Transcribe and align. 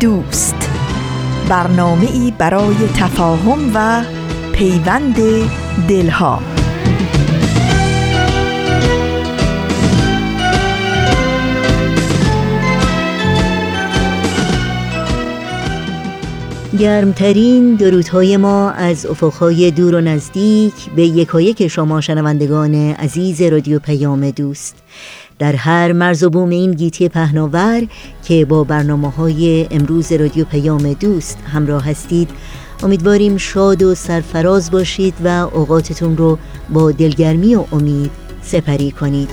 دوست. 0.00 0.70
برنامه 1.48 2.10
ای 2.12 2.32
برای 2.38 2.76
تفاهم 2.94 3.70
و 3.74 4.02
پیوند 4.52 5.16
دلها. 5.88 6.42
گرمترین 16.78 17.74
درودهای 17.74 18.36
ما 18.36 18.70
از 18.70 19.06
افقهای 19.06 19.70
دور 19.70 19.94
و 19.94 20.00
نزدیک 20.00 20.74
به 20.96 21.02
یکایک 21.02 21.68
شما 21.68 22.00
شنوندگان 22.00 22.74
عزیز 22.74 23.42
رادیو 23.42 23.78
پیام 23.78 24.30
دوست. 24.30 24.76
در 25.38 25.56
هر 25.56 25.92
مرز 25.92 26.22
و 26.22 26.30
بوم 26.30 26.50
این 26.50 26.72
گیتی 26.72 27.08
پهناور 27.08 27.86
که 28.24 28.44
با 28.44 28.64
برنامه 28.64 29.10
های 29.10 29.66
امروز 29.70 30.12
رادیو 30.12 30.44
پیام 30.44 30.92
دوست 30.92 31.38
همراه 31.52 31.84
هستید 31.84 32.30
امیدواریم 32.82 33.36
شاد 33.36 33.82
و 33.82 33.94
سرفراز 33.94 34.70
باشید 34.70 35.14
و 35.24 35.28
اوقاتتون 35.28 36.16
رو 36.16 36.38
با 36.70 36.92
دلگرمی 36.92 37.54
و 37.54 37.64
امید 37.72 38.10
سپری 38.42 38.90
کنید. 38.90 39.30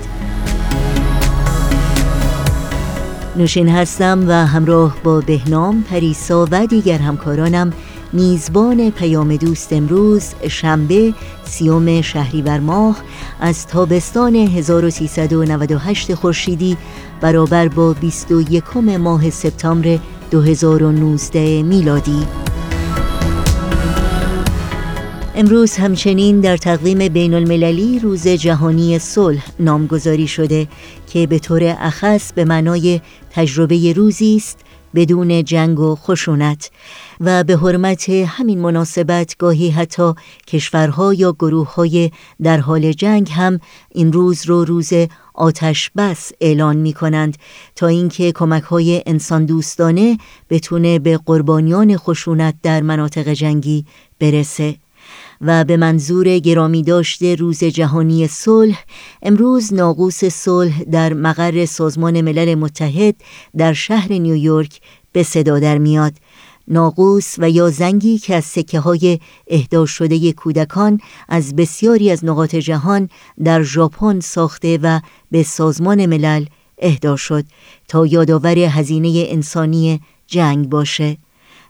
نوشین 3.36 3.70
هستم 3.70 4.26
و 4.28 4.32
همراه 4.32 4.98
با 5.04 5.22
بهنام 5.22 5.84
پریسا 5.84 6.48
و 6.52 6.68
دیگر 6.68 6.98
همکارانم 6.98 7.74
میزبان 8.14 8.92
پیام 8.92 9.36
دوست 9.36 9.74
امروز 9.74 10.30
شنبه 10.50 11.14
سیوم 11.46 12.02
شهریور 12.02 12.60
ماه 12.60 12.98
از 13.40 13.68
تابستان 13.68 14.36
1398 14.36 16.14
خورشیدی 16.14 16.78
برابر 17.22 17.68
با 17.68 17.94
21 17.94 18.78
ماه 18.78 19.30
سپتامبر 19.30 20.00
2019 20.32 21.64
میلادی. 21.64 22.28
امروز 25.36 25.76
همچنین 25.76 26.40
در 26.40 26.58
تقویم 26.58 27.08
بین 27.08 27.34
المللی 27.34 28.00
روز 28.00 28.28
جهانی 28.28 29.00
صلح 29.00 29.46
نامگذاری 29.60 30.28
شده 30.28 30.68
که 31.08 31.28
به 31.28 31.40
طور 31.40 31.76
اخص 31.80 32.34
به 32.34 32.46
معنای 32.46 33.02
تجربه 33.32 33.94
روزی 33.94 34.36
است 34.36 34.60
بدون 34.96 35.44
جنگ 35.44 35.80
و 35.80 35.96
خشونت 35.96 36.72
و 37.20 37.44
به 37.44 37.58
حرمت 37.58 38.10
همین 38.10 38.60
مناسبت 38.60 39.38
گاهی 39.38 39.70
حتی 39.70 40.14
کشورها 40.48 41.14
یا 41.14 41.32
گروههای 41.32 42.12
در 42.44 42.60
حال 42.60 42.92
جنگ 42.92 43.32
هم 43.32 43.60
این 43.92 44.14
روز 44.14 44.46
رو 44.46 44.66
روز 44.66 44.92
آتش 45.34 45.92
بس 45.98 46.32
اعلان 46.42 46.76
می 46.76 46.94
کنند 46.94 47.38
تا 47.76 47.88
اینکه 47.88 48.32
کمک 48.32 48.64
های 48.64 49.04
انسان 49.06 49.46
دوستانه 49.46 50.18
بتونه 50.50 51.00
به 51.00 51.20
قربانیان 51.26 51.98
خشونت 51.98 52.56
در 52.64 52.82
مناطق 52.82 53.28
جنگی 53.34 53.86
برسه. 54.20 54.83
و 55.44 55.64
به 55.64 55.78
منظور 55.78 56.40
گرامی 56.40 56.84
داشته 56.84 57.36
روز 57.36 57.64
جهانی 57.64 58.28
صلح 58.28 58.84
امروز 59.22 59.74
ناقوس 59.74 60.26
صلح 60.26 60.84
در 60.84 61.14
مقر 61.14 61.66
سازمان 61.66 62.22
ملل 62.22 62.56
متحد 62.56 63.16
در 63.58 63.74
شهر 63.74 64.12
نیویورک 64.14 64.82
به 65.12 65.24
صدا 65.24 65.60
در 65.60 65.78
میاد. 65.78 66.14
ناقوس 66.68 67.36
و 67.38 67.50
یا 67.50 67.70
زنگی 67.70 68.18
که 68.18 68.36
از 68.36 68.46
سکه 68.46 68.80
های 68.80 69.20
اهدا 69.48 69.86
شده 69.86 70.32
کودکان 70.32 71.00
از 71.30 71.56
بسیاری 71.56 72.12
از 72.12 72.26
نقاط 72.26 72.56
جهان 72.56 73.10
در 73.44 73.64
ژاپن 73.64 74.20
ساخته 74.20 74.80
و 74.84 75.00
به 75.32 75.44
سازمان 75.44 76.06
ملل 76.06 76.46
اهدا 76.78 77.16
شد 77.16 77.46
تا 77.88 78.06
یادآور 78.06 78.58
هزینه 78.58 79.26
انسانی 79.28 80.02
جنگ 80.28 80.70
باشه. 80.70 81.18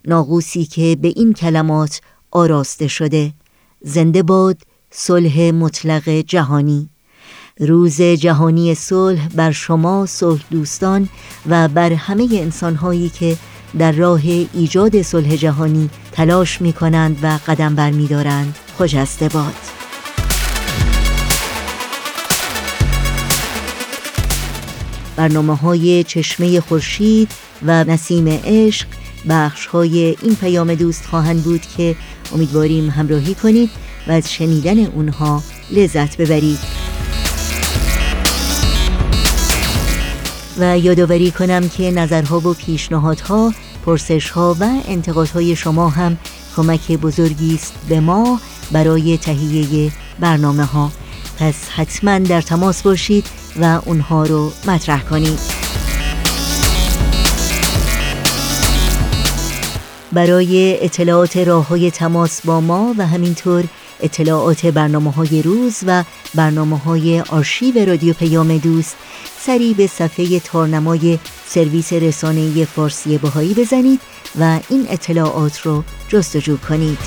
ناقوسی 0.06 0.66
که 0.66 0.98
به 1.02 1.08
این 1.08 1.34
کلمات 1.34 2.02
آراسته 2.32 2.88
شده. 2.88 3.34
زنده 3.86 4.24
باد 4.24 4.58
صلح 4.92 5.52
مطلق 5.52 6.10
جهانی. 6.10 6.90
روز 7.60 8.02
جهانی 8.02 8.76
صلح 8.76 9.28
بر 9.28 9.52
شما 9.52 10.06
صلح 10.06 10.42
دوستان 10.52 11.10
و 11.50 11.68
بر 11.68 11.94
همه 11.94 12.28
انسانهایی 12.32 13.10
که 13.10 13.38
در 13.80 13.92
راه 13.92 14.22
ایجاد 14.54 15.02
صلح 15.02 15.36
جهانی 15.36 15.90
تلاش 16.12 16.62
می 16.62 16.74
کنند 16.74 17.20
و 17.24 17.40
قدم 17.48 17.76
بر 17.76 17.92
می 17.92 18.08
دارند 18.08 18.56
باد 19.34 19.54
برنامه 25.16 25.56
های 25.56 26.04
چشمه 26.04 26.62
خورشید 26.62 27.32
و 27.66 27.84
نسیم 27.84 28.28
عشق 28.28 28.88
بخش 29.30 29.66
های 29.66 30.16
این 30.22 30.36
پیام 30.36 30.76
دوست 30.76 31.06
خواهند 31.06 31.44
بود 31.44 31.62
که 31.78 31.96
امیدواریم 32.34 32.90
همراهی 32.90 33.36
کنید 33.36 33.70
و 34.08 34.12
از 34.12 34.34
شنیدن 34.34 34.86
اونها 34.86 35.44
لذت 35.72 36.18
ببرید. 36.18 36.60
و 40.58 40.80
یادآوری 40.80 41.32
کنم 41.32 41.70
که 41.70 41.92
نظرها 41.92 42.40
و 42.40 42.54
پیشنهادها 42.54 43.54
پرسشها 43.86 44.56
و 44.60 44.64
انتقادهای 44.88 45.56
شما 45.56 45.90
هم 45.90 46.18
کمک 46.56 46.92
بزرگی 46.92 47.56
است 47.56 47.74
به 47.90 48.00
ما 48.00 48.40
برای 48.72 49.18
تهیه 49.18 49.92
برنامه 50.20 50.64
ها 50.64 50.92
پس 51.40 51.70
حتما 51.70 52.20
در 52.20 52.42
تماس 52.42 52.82
باشید 52.82 53.26
و 53.62 53.80
اونها 53.86 54.24
رو 54.24 54.52
مطرح 54.68 55.04
کنید. 55.04 55.62
برای 60.13 60.85
اطلاعات 60.85 61.38
راه 61.38 61.68
های 61.68 61.91
تماس 61.91 62.41
با 62.46 62.62
ما 62.62 62.96
و 62.97 63.07
همینطور 63.07 63.63
اطلاعات 64.01 64.66
برنامه 64.66 65.12
های 65.12 65.41
روز 65.41 65.78
و 65.88 66.03
برنامه 66.35 66.78
های 66.78 67.22
آرشیو 67.22 67.85
رادیو 67.85 68.13
پیام 68.13 68.57
دوست 68.57 68.96
سری 69.40 69.74
به 69.74 69.88
صفحه 69.88 70.40
تارنمای 70.40 71.19
سرویس 71.46 71.94
رسانه 71.94 72.66
فارسی 72.66 73.18
بهایی 73.18 73.53
بزنید 73.53 74.00
و 74.40 74.59
این 74.69 74.85
اطلاعات 74.90 75.62
رو 75.62 75.84
جستجو 76.09 76.57
کنید. 76.57 76.97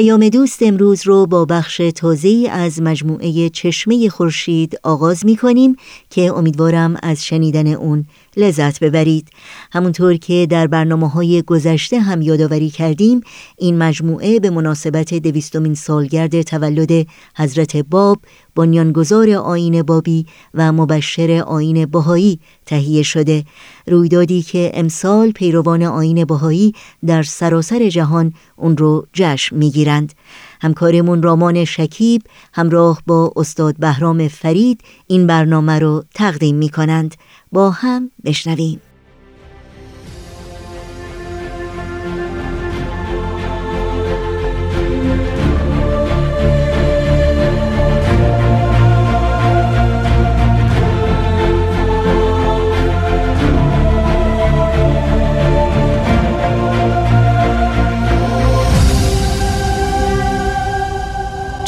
پیام 0.00 0.28
دوست 0.28 0.62
امروز 0.62 1.06
رو 1.06 1.26
با 1.26 1.44
بخش 1.44 1.80
تازه 1.96 2.48
از 2.50 2.82
مجموعه 2.82 3.48
چشمه 3.48 4.08
خورشید 4.08 4.78
آغاز 4.82 5.26
می 5.26 5.36
کنیم 5.36 5.76
که 6.10 6.32
امیدوارم 6.32 6.96
از 7.02 7.24
شنیدن 7.24 7.66
اون 7.66 8.06
لذت 8.36 8.80
ببرید. 8.80 9.28
همونطور 9.72 10.16
که 10.16 10.46
در 10.50 10.66
برنامه 10.66 11.08
های 11.08 11.42
گذشته 11.42 12.00
هم 12.00 12.22
یادآوری 12.22 12.70
کردیم 12.70 13.20
این 13.58 13.78
مجموعه 13.78 14.40
به 14.40 14.50
مناسبت 14.50 15.14
دویستمین 15.14 15.74
سالگرد 15.74 16.42
تولد 16.42 17.06
حضرت 17.36 17.76
باب 17.76 18.18
بنیانگذار 18.56 19.30
آین 19.30 19.82
بابی 19.82 20.26
و 20.54 20.72
مبشر 20.72 21.42
آین 21.46 21.86
بهایی 21.86 22.40
تهیه 22.66 23.02
شده. 23.02 23.44
رویدادی 23.86 24.42
که 24.42 24.70
امسال 24.74 25.30
پیروان 25.30 25.82
آین 25.82 26.24
بهایی 26.24 26.74
در 27.06 27.22
سراسر 27.22 27.88
جهان 27.88 28.32
اون 28.56 28.76
رو 28.76 29.06
جشن 29.12 29.56
می‌گیرند. 29.56 30.12
همکارمون 30.60 31.22
رامان 31.22 31.64
شکیب 31.64 32.22
همراه 32.52 33.02
با 33.06 33.32
استاد 33.36 33.76
بهرام 33.78 34.28
فرید 34.28 34.80
این 35.06 35.26
برنامه 35.26 35.78
رو 35.78 36.04
تقدیم 36.14 36.56
می 36.56 36.68
کنند 36.68 37.14
با 37.52 37.70
هم 37.70 38.10
بشنویم. 38.24 38.80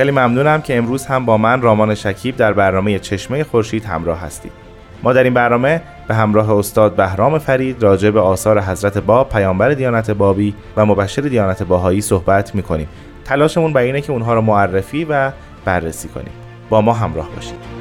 خیلی 0.00 0.12
ممنونم 0.12 0.62
که 0.62 0.76
امروز 0.76 1.06
هم 1.06 1.24
با 1.24 1.36
من 1.36 1.62
رامان 1.62 1.94
شکیب 1.94 2.36
در 2.36 2.52
برنامه 2.52 2.98
چشمه 2.98 3.44
خورشید 3.44 3.84
همراه 3.84 4.20
هستید. 4.20 4.52
ما 5.02 5.12
در 5.12 5.24
این 5.24 5.34
برنامه 5.34 5.82
به 6.08 6.14
همراه 6.14 6.50
استاد 6.50 6.96
بهرام 6.96 7.38
فرید 7.38 7.82
راجع 7.82 8.10
به 8.10 8.20
آثار 8.20 8.60
حضرت 8.60 8.98
باب 8.98 9.28
پیامبر 9.28 9.70
دیانت 9.70 10.10
بابی 10.10 10.54
و 10.76 10.86
مبشر 10.86 11.22
دیانت 11.22 11.62
باهایی 11.62 12.00
صحبت 12.00 12.54
می‌کنیم. 12.54 12.88
تلاشمون 13.24 13.72
بر 13.72 13.80
اینه 13.80 14.00
که 14.00 14.12
اونها 14.12 14.34
رو 14.34 14.40
معرفی 14.40 15.06
و 15.10 15.32
بررسی 15.64 16.08
کنیم. 16.08 16.32
با 16.70 16.80
ما 16.80 16.92
همراه 16.92 17.28
باشید. 17.36 17.79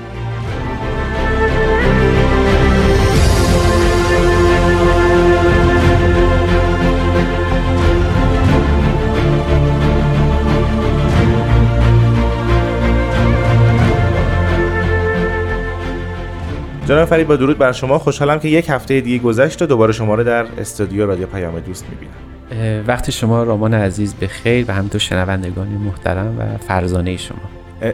جناب 16.90 17.06
فرید 17.06 17.28
با 17.28 17.36
درود 17.36 17.58
بر 17.58 17.72
شما. 17.72 18.00
خوشحالم 18.00 18.40
که 18.40 18.48
یک 18.48 18.70
هفته 18.70 19.02
دیگه 19.02 19.24
گذشت 19.24 19.62
و 19.62 19.66
دوباره 19.66 19.94
شما 19.94 20.16
رو 20.16 20.24
در 20.24 20.46
استودیو 20.58 21.06
رادیو 21.06 21.28
پیام 21.28 21.60
دوست 21.60 21.86
می‌بینم. 21.90 22.84
وقتی 22.88 23.12
شما 23.12 23.44
رامان 23.44 23.74
عزیز 23.74 24.14
به 24.14 24.28
خیر 24.28 24.66
و 24.68 24.74
همینطور 24.74 25.02
شنوندگان 25.02 25.68
محترم 25.68 26.40
و 26.40 26.58
فرزانه 26.58 27.18
شما. 27.18 27.40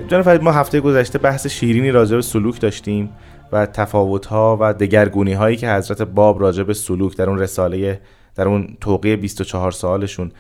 جناب 0.08 0.22
فرید 0.22 0.44
ما 0.44 0.52
هفته 0.52 0.80
گذشته 0.80 1.20
بحث 1.20 1.48
شیرینی 1.48 1.92
راجع 1.92 2.16
به 2.16 2.22
سلوک 2.22 2.62
داشتیم 2.62 3.10
و 3.52 3.66
تفاوت 3.66 4.26
ها 4.26 4.58
و 4.62 4.74
دگرگونی 4.74 5.34
هایی 5.34 5.58
که 5.58 5.70
حضرت 5.70 6.02
باب 6.02 6.42
راجع 6.42 6.64
به 6.64 6.74
سلوک 6.74 7.18
در 7.18 7.30
اون 7.30 7.40
رساله 7.40 8.02
در 8.36 8.48
اون 8.48 8.78
توقیه 8.82 9.16
24 9.16 9.72
سالشون 9.72 10.32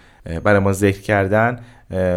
برای 0.44 0.60
ما 0.60 0.74
ذکر 0.74 1.02
کردن 1.02 1.60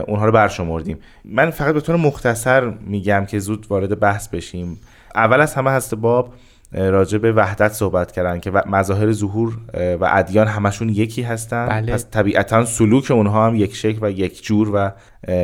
اونها 0.07 0.27
رو 0.27 0.33
برشمردیم. 0.33 0.99
من 1.25 1.51
فقط 1.51 1.75
به 1.75 1.81
طور 1.81 1.97
مختصر 1.97 2.73
میگم 2.87 3.25
که 3.29 3.39
زود 3.39 3.67
وارد 3.71 4.01
بحث 4.01 4.29
بشیم. 4.29 4.79
اول 5.15 5.41
از 5.41 5.55
همه 5.55 5.71
هست 5.71 5.95
باب 5.95 6.35
راجع 6.73 7.19
به 7.19 7.33
وحدت 7.33 7.73
صحبت 7.73 8.13
کردن 8.13 8.41
که 8.41 8.51
مظاهر 8.51 9.13
ظهور 9.13 9.59
و 9.75 10.09
ادیان 10.13 10.47
همشون 10.47 10.89
یکی 10.89 11.23
هستن. 11.23 11.67
بله. 11.69 11.93
پس 11.93 12.07
طبیعتا 12.11 12.65
سلوک 12.65 13.11
اونها 13.11 13.47
هم 13.47 13.55
یک 13.55 13.77
شکل 13.77 13.99
و 14.03 14.11
یک 14.11 14.45
جور 14.45 14.71
و 14.75 14.91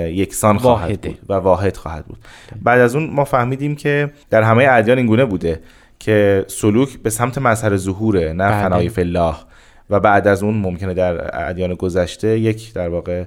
یکسان 0.09 0.59
خواهد 0.59 1.01
بود 1.01 1.19
و 1.29 1.35
واحد 1.35 1.77
خواهد 1.77 2.07
بود. 2.07 2.19
بعد 2.63 2.81
از 2.81 2.97
اون 2.97 3.11
ما 3.11 3.25
فهمیدیم 3.25 3.77
که 3.77 4.11
در 4.31 4.43
همه 4.43 4.67
ادیان 4.71 4.99
اینگونه 4.99 5.25
بوده 5.25 5.61
که 5.99 6.45
سلوک 6.49 6.99
به 6.99 7.11
سمت 7.11 7.39
مظهر 7.39 7.77
ظهوره 7.77 8.33
نه 8.33 8.49
بله. 8.49 8.63
فنای 8.63 8.89
فلاح 8.89 9.45
و 9.91 10.01
بعد 10.01 10.29
از 10.29 10.43
اون 10.43 10.55
ممکنه 10.55 10.95
در 10.95 11.49
ادیان 11.49 11.75
گذشته 11.75 12.39
یک 12.39 12.73
در 12.73 12.89
واقع 12.89 13.25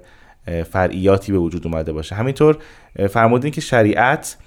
فرعیاتی 0.72 1.32
به 1.32 1.38
وجود 1.38 1.68
اومده 1.68 1.94
باشه. 1.94 2.16
همینطور 2.16 2.58
فرمودین 3.10 3.52
که 3.52 3.62
شریعت 3.62 4.38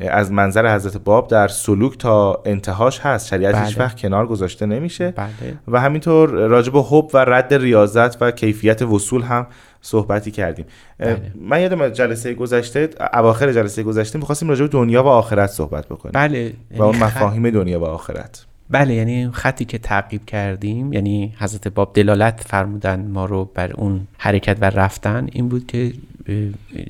از 0.00 0.32
منظر 0.32 0.74
حضرت 0.74 0.96
باب 0.96 1.28
در 1.28 1.48
سلوک 1.48 1.98
تا 1.98 2.42
انتهاش 2.44 3.00
هست 3.00 3.28
شریعت 3.28 3.54
بله. 3.54 3.64
هیچ 3.64 3.78
وقت 3.78 4.00
کنار 4.00 4.26
گذاشته 4.26 4.66
نمیشه 4.66 5.10
بله. 5.10 5.28
و 5.68 5.80
همینطور 5.80 6.30
راجب 6.30 6.76
حب 6.76 7.10
و 7.14 7.18
رد 7.18 7.54
ریاضت 7.54 8.22
و 8.22 8.30
کیفیت 8.30 8.82
وصول 8.82 9.22
هم 9.22 9.46
صحبتی 9.80 10.30
کردیم 10.30 10.64
بله. 10.98 11.32
من 11.40 11.60
یادم 11.60 11.88
جلسه 11.88 12.34
گذشته 12.34 12.90
اواخر 13.14 13.52
جلسه 13.52 13.82
گذشته 13.82 14.18
می‌خواستیم 14.18 14.48
راجع 14.48 14.62
به 14.62 14.68
دنیا 14.68 15.04
و 15.04 15.06
آخرت 15.06 15.50
صحبت 15.50 15.86
بکنیم 15.86 16.12
بله 16.12 16.52
و 16.76 16.82
اون 16.82 16.94
یعنی 16.94 17.04
مفاهیم 17.04 17.50
دنیا 17.50 17.80
و 17.80 17.84
آخرت 17.84 18.46
بله 18.70 18.94
یعنی 18.94 19.30
خطی 19.32 19.64
که 19.64 19.78
تعقیب 19.78 20.24
کردیم 20.24 20.92
یعنی 20.92 21.34
حضرت 21.38 21.68
باب 21.68 21.90
دلالت 21.94 22.44
فرمودن 22.46 23.00
ما 23.00 23.24
رو 23.24 23.50
بر 23.54 23.72
اون 23.72 24.06
حرکت 24.18 24.56
و 24.60 24.64
رفتن 24.64 25.28
این 25.32 25.48
بود 25.48 25.66
که 25.66 25.92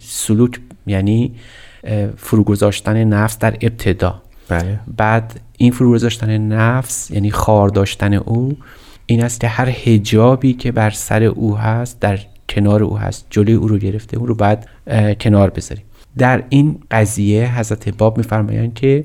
سلوک 0.00 0.60
یعنی 0.86 1.34
فروگذاشتن 2.16 3.04
نفس 3.04 3.38
در 3.38 3.56
ابتدا 3.60 4.22
بله. 4.48 4.80
بعد 4.96 5.40
این 5.56 5.72
فروگذاشتن 5.72 6.38
نفس 6.38 7.10
یعنی 7.10 7.30
خار 7.30 7.68
داشتن 7.68 8.14
او 8.14 8.56
این 9.06 9.24
است 9.24 9.40
که 9.40 9.48
هر 9.48 9.68
هجابی 9.68 10.52
که 10.52 10.72
بر 10.72 10.90
سر 10.90 11.22
او 11.22 11.56
هست 11.56 12.00
در 12.00 12.18
کنار 12.48 12.82
او 12.82 12.98
هست 12.98 13.26
جلوی 13.30 13.54
او 13.54 13.68
رو 13.68 13.78
گرفته 13.78 14.16
او 14.16 14.26
رو 14.26 14.34
بعد 14.34 14.66
کنار 15.20 15.50
بذاریم 15.50 15.84
در 16.18 16.42
این 16.48 16.78
قضیه 16.90 17.58
حضرت 17.58 17.88
باب 17.88 18.16
میفرمایند 18.16 18.74
که 18.74 19.04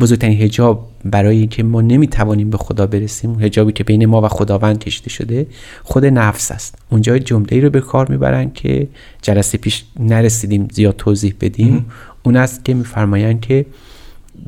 بزرگترین 0.00 0.40
هجاب 0.40 0.88
برای 1.04 1.38
اینکه 1.38 1.62
ما 1.62 1.80
نمی‌توانیم 1.80 2.50
به 2.50 2.58
خدا 2.58 2.86
برسیم 2.86 3.40
هجابی 3.40 3.72
که 3.72 3.84
بین 3.84 4.06
ما 4.06 4.20
و 4.20 4.28
خداوند 4.28 4.78
کشیده 4.78 5.10
شده 5.10 5.46
خود 5.82 6.04
نفس 6.04 6.52
است. 6.52 6.78
اونجا 6.90 7.18
جمله 7.18 7.60
رو 7.60 7.70
به 7.70 7.80
کار 7.80 8.10
می‌برن 8.10 8.52
که 8.52 8.88
جلسه 9.22 9.58
پیش 9.58 9.84
نرسیدیم 10.00 10.68
زیاد 10.72 10.96
توضیح 10.96 11.34
بدیم. 11.40 11.86
اون 12.22 12.36
است 12.36 12.64
که 12.64 12.74
میفرمایند 12.74 13.40
که 13.40 13.66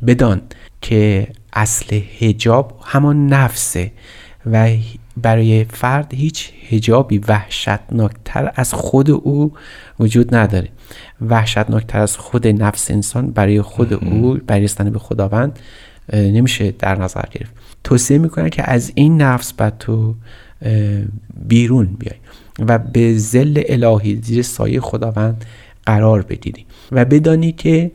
بدان 0.07 0.41
که 0.81 1.27
اصل 1.53 2.01
هجاب 2.19 2.81
همان 2.85 3.27
نفسه 3.27 3.93
و 4.53 4.69
برای 5.17 5.65
فرد 5.65 6.15
هیچ 6.15 6.53
هجابی 6.69 7.19
وحشتناکتر 7.19 8.53
از 8.55 8.75
خود 8.75 9.11
او 9.11 9.53
وجود 10.01 10.35
نداره. 10.35 10.69
وحشتناکتر 11.21 11.99
از 11.99 12.17
خود 12.17 12.47
نفس 12.47 12.91
انسان 12.91 13.31
برای 13.31 13.63
خود 13.63 13.93
او 13.93 14.39
برای 14.47 14.69
به 14.93 14.99
خداوند 14.99 15.59
نمیشه 16.13 16.75
در 16.79 16.99
نظر 16.99 17.25
گرفت. 17.31 17.53
توصیه 17.85 18.19
می‌کنن 18.19 18.49
که 18.49 18.71
از 18.71 18.93
این 18.95 19.23
نفس 19.23 19.53
بعد 19.53 19.79
تو 19.79 20.15
بیرون 21.49 21.97
بیای 21.99 22.17
و 22.59 22.79
به 22.79 23.19
زل 23.19 23.63
الهی 23.69 24.21
زیر 24.23 24.43
سایه 24.43 24.81
خداوند 24.81 25.45
قرار 25.87 26.23
بگیری 26.23 26.67
و 26.93 27.05
بدانی 27.05 27.53
که 27.53 27.91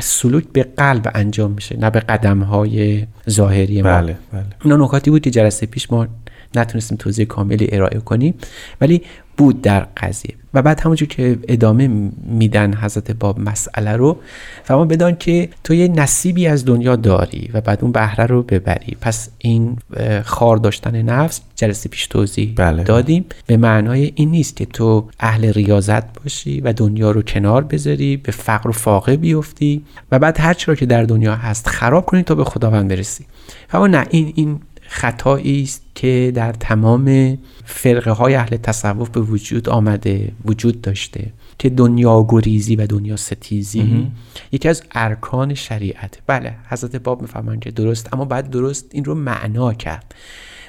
سلوک 0.00 0.44
به 0.52 0.62
قلب 0.62 1.10
انجام 1.14 1.50
میشه 1.50 1.76
نه 1.76 1.90
به 1.90 2.00
قدم 2.00 2.42
های 2.42 3.06
ظاهری 3.30 3.82
ما. 3.82 3.88
بله 3.88 4.16
بله. 4.32 4.44
اینا 4.64 4.76
نکاتی 4.76 5.10
بود 5.10 5.22
که 5.22 5.30
جلسه 5.30 5.66
پیش 5.66 5.92
ما 5.92 6.06
نتونستیم 6.54 6.98
توضیح 6.98 7.26
کاملی 7.26 7.68
ارائه 7.72 7.98
کنیم 7.98 8.34
ولی 8.80 9.02
بود 9.36 9.62
در 9.62 9.80
قضیه. 9.96 10.34
و 10.54 10.62
بعد 10.62 10.80
همونجور 10.80 11.08
که 11.08 11.38
ادامه 11.48 11.88
میدن 12.26 12.74
حضرت 12.74 13.10
باب 13.10 13.40
مسئله 13.40 13.96
رو 13.96 14.18
فهمان 14.64 14.88
بدان 14.88 15.16
که 15.16 15.48
تو 15.64 15.74
یه 15.74 15.88
نصیبی 15.88 16.46
از 16.46 16.64
دنیا 16.64 16.96
داری 16.96 17.50
و 17.54 17.60
بعد 17.60 17.78
اون 17.82 17.92
بهره 17.92 18.26
رو 18.26 18.42
ببری. 18.42 18.96
پس 19.00 19.28
این 19.38 19.76
خار 20.24 20.56
داشتن 20.56 21.02
نفس 21.02 21.40
جلسه 21.56 21.88
پیش 21.88 22.06
توضیح 22.06 22.52
بله. 22.56 22.82
دادیم. 22.82 23.24
به 23.46 23.56
معنای 23.56 24.12
این 24.14 24.30
نیست 24.30 24.56
که 24.56 24.66
تو 24.66 25.08
اهل 25.20 25.52
ریاضت 25.52 26.22
باشی 26.22 26.60
و 26.60 26.72
دنیا 26.72 27.10
رو 27.10 27.22
کنار 27.22 27.64
بذاری 27.64 28.16
به 28.16 28.32
فقر 28.32 28.68
و 28.68 28.72
فاقه 28.72 29.16
بیفتی 29.16 29.84
و 30.12 30.18
بعد 30.18 30.40
هر 30.40 30.54
چرا 30.54 30.74
که 30.74 30.86
در 30.86 31.02
دنیا 31.02 31.36
هست 31.36 31.68
خراب 31.68 32.06
کنی 32.06 32.22
تا 32.22 32.34
به 32.34 32.44
خداوند 32.44 32.88
برسی. 32.88 33.26
اما 33.72 33.86
نه 33.86 34.06
این 34.10 34.32
این 34.36 34.60
خطایی 34.92 35.62
است 35.62 35.82
که 35.94 36.32
در 36.34 36.52
تمام 36.52 37.38
فرقه 37.64 38.10
های 38.10 38.34
اهل 38.34 38.56
تصوف 38.56 39.08
به 39.08 39.20
وجود 39.20 39.68
آمده 39.68 40.32
وجود 40.44 40.80
داشته 40.80 41.32
که 41.58 41.70
دنیا 41.70 42.26
گریزی 42.28 42.76
و 42.76 42.86
دنیا 42.86 43.16
ستیزی 43.16 44.10
یکی 44.52 44.68
از 44.68 44.82
ارکان 44.92 45.54
شریعت. 45.54 46.18
بله 46.26 46.54
حضرت 46.68 46.96
باب 46.96 47.22
می‌فهمن 47.22 47.60
که 47.60 47.70
درست 47.70 48.14
اما 48.14 48.24
بعد 48.24 48.50
درست 48.50 48.86
این 48.90 49.04
رو 49.04 49.14
معنا 49.14 49.74
کرد. 49.74 50.14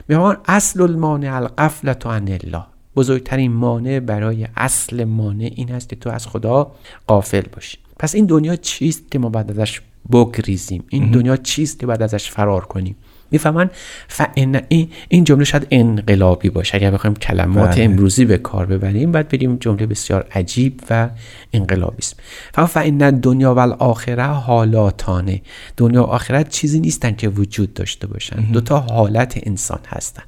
می‌فهمن 0.07 0.37
اصل 0.45 0.81
المانع 0.81 1.35
القفلت 1.35 2.05
عن 2.05 2.27
الله. 2.27 2.63
بزرگترین 2.95 3.51
مانع 3.51 3.99
برای 3.99 4.47
اصل 4.57 5.03
مانع 5.03 5.51
این 5.55 5.71
است 5.71 5.89
که 5.89 5.95
تو 5.95 6.09
از 6.09 6.27
خدا 6.27 6.71
قافل 7.07 7.43
باشی. 7.53 7.77
پس 7.99 8.15
این 8.15 8.25
دنیا 8.25 8.55
چیست 8.55 9.11
که 9.11 9.19
ما 9.19 9.29
بعد 9.29 9.51
ازش 9.51 9.81
بگریزیم؟ 10.11 10.83
این 10.89 11.11
دنیا 11.11 11.37
چیست 11.37 11.79
که 11.79 11.85
بعد 11.87 12.01
ازش 12.01 12.31
فرار 12.31 12.65
کنیم؟ 12.65 12.95
می‌فهمن. 13.33 13.69
فان 14.07 14.61
این 15.09 15.23
جمله 15.23 15.43
شاید 15.43 15.67
انقلابی 15.71 16.49
باشه. 16.49 16.75
اگر 16.75 16.91
بخوایم 16.91 17.15
کلمات 17.15 17.75
بله. 17.75 17.83
امروزی 17.83 18.25
به 18.25 18.37
کار 18.37 18.65
ببریم 18.65 19.11
بعد 19.11 19.29
بریم 19.29 19.57
جمله 19.57 19.85
بسیار 19.85 20.27
عجیب 20.31 20.81
و 20.89 21.09
انقلابی 21.53 21.97
است. 21.97 22.19
فان 22.67 23.19
دنیا 23.19 23.55
و 23.55 23.59
الاخره 23.59 24.25
حالاتانه. 24.25 25.41
دنیا 25.77 26.03
و 26.03 26.05
آخرت 26.05 26.49
چیزی 26.49 26.79
نیستن 26.79 27.11
که 27.15 27.29
وجود 27.29 27.73
داشته 27.73 28.07
باشن. 28.07 28.35
دو 28.35 28.61
تا 28.61 28.79
حالت 28.79 29.39
انسان 29.43 29.79
هستن. 29.87 30.23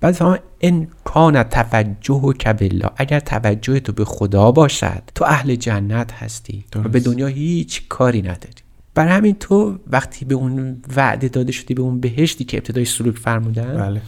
بعد 0.00 0.14
فهم 0.14 0.38
ان 0.60 0.86
کان 1.04 1.42
توجه 1.42 2.32
کبلا 2.32 2.90
اگر 2.96 3.20
توجه 3.20 3.80
تو 3.80 3.92
به 3.92 4.04
خدا 4.04 4.52
باشد 4.52 5.02
تو 5.14 5.24
اهل 5.24 5.54
جنت 5.54 6.12
هستی. 6.12 6.64
و 6.76 6.88
به 6.88 7.00
دنیا 7.00 7.26
هیچ 7.26 7.82
کاری 7.88 8.22
نداری. 8.22 8.62
برای 8.94 9.12
همین 9.12 9.34
تو 9.34 9.78
وقتی 9.86 10.24
به 10.24 10.34
اون 10.34 10.82
وعده 10.96 11.28
داده 11.28 11.52
شدی 11.52 11.74
به 11.74 11.82
اون 11.82 12.00
بهشتی 12.00 12.44
که 12.44 12.56
ابتدای 12.56 12.84
سلوک 12.84 13.18
فرمودن 13.18 13.76
بله. 13.76 14.02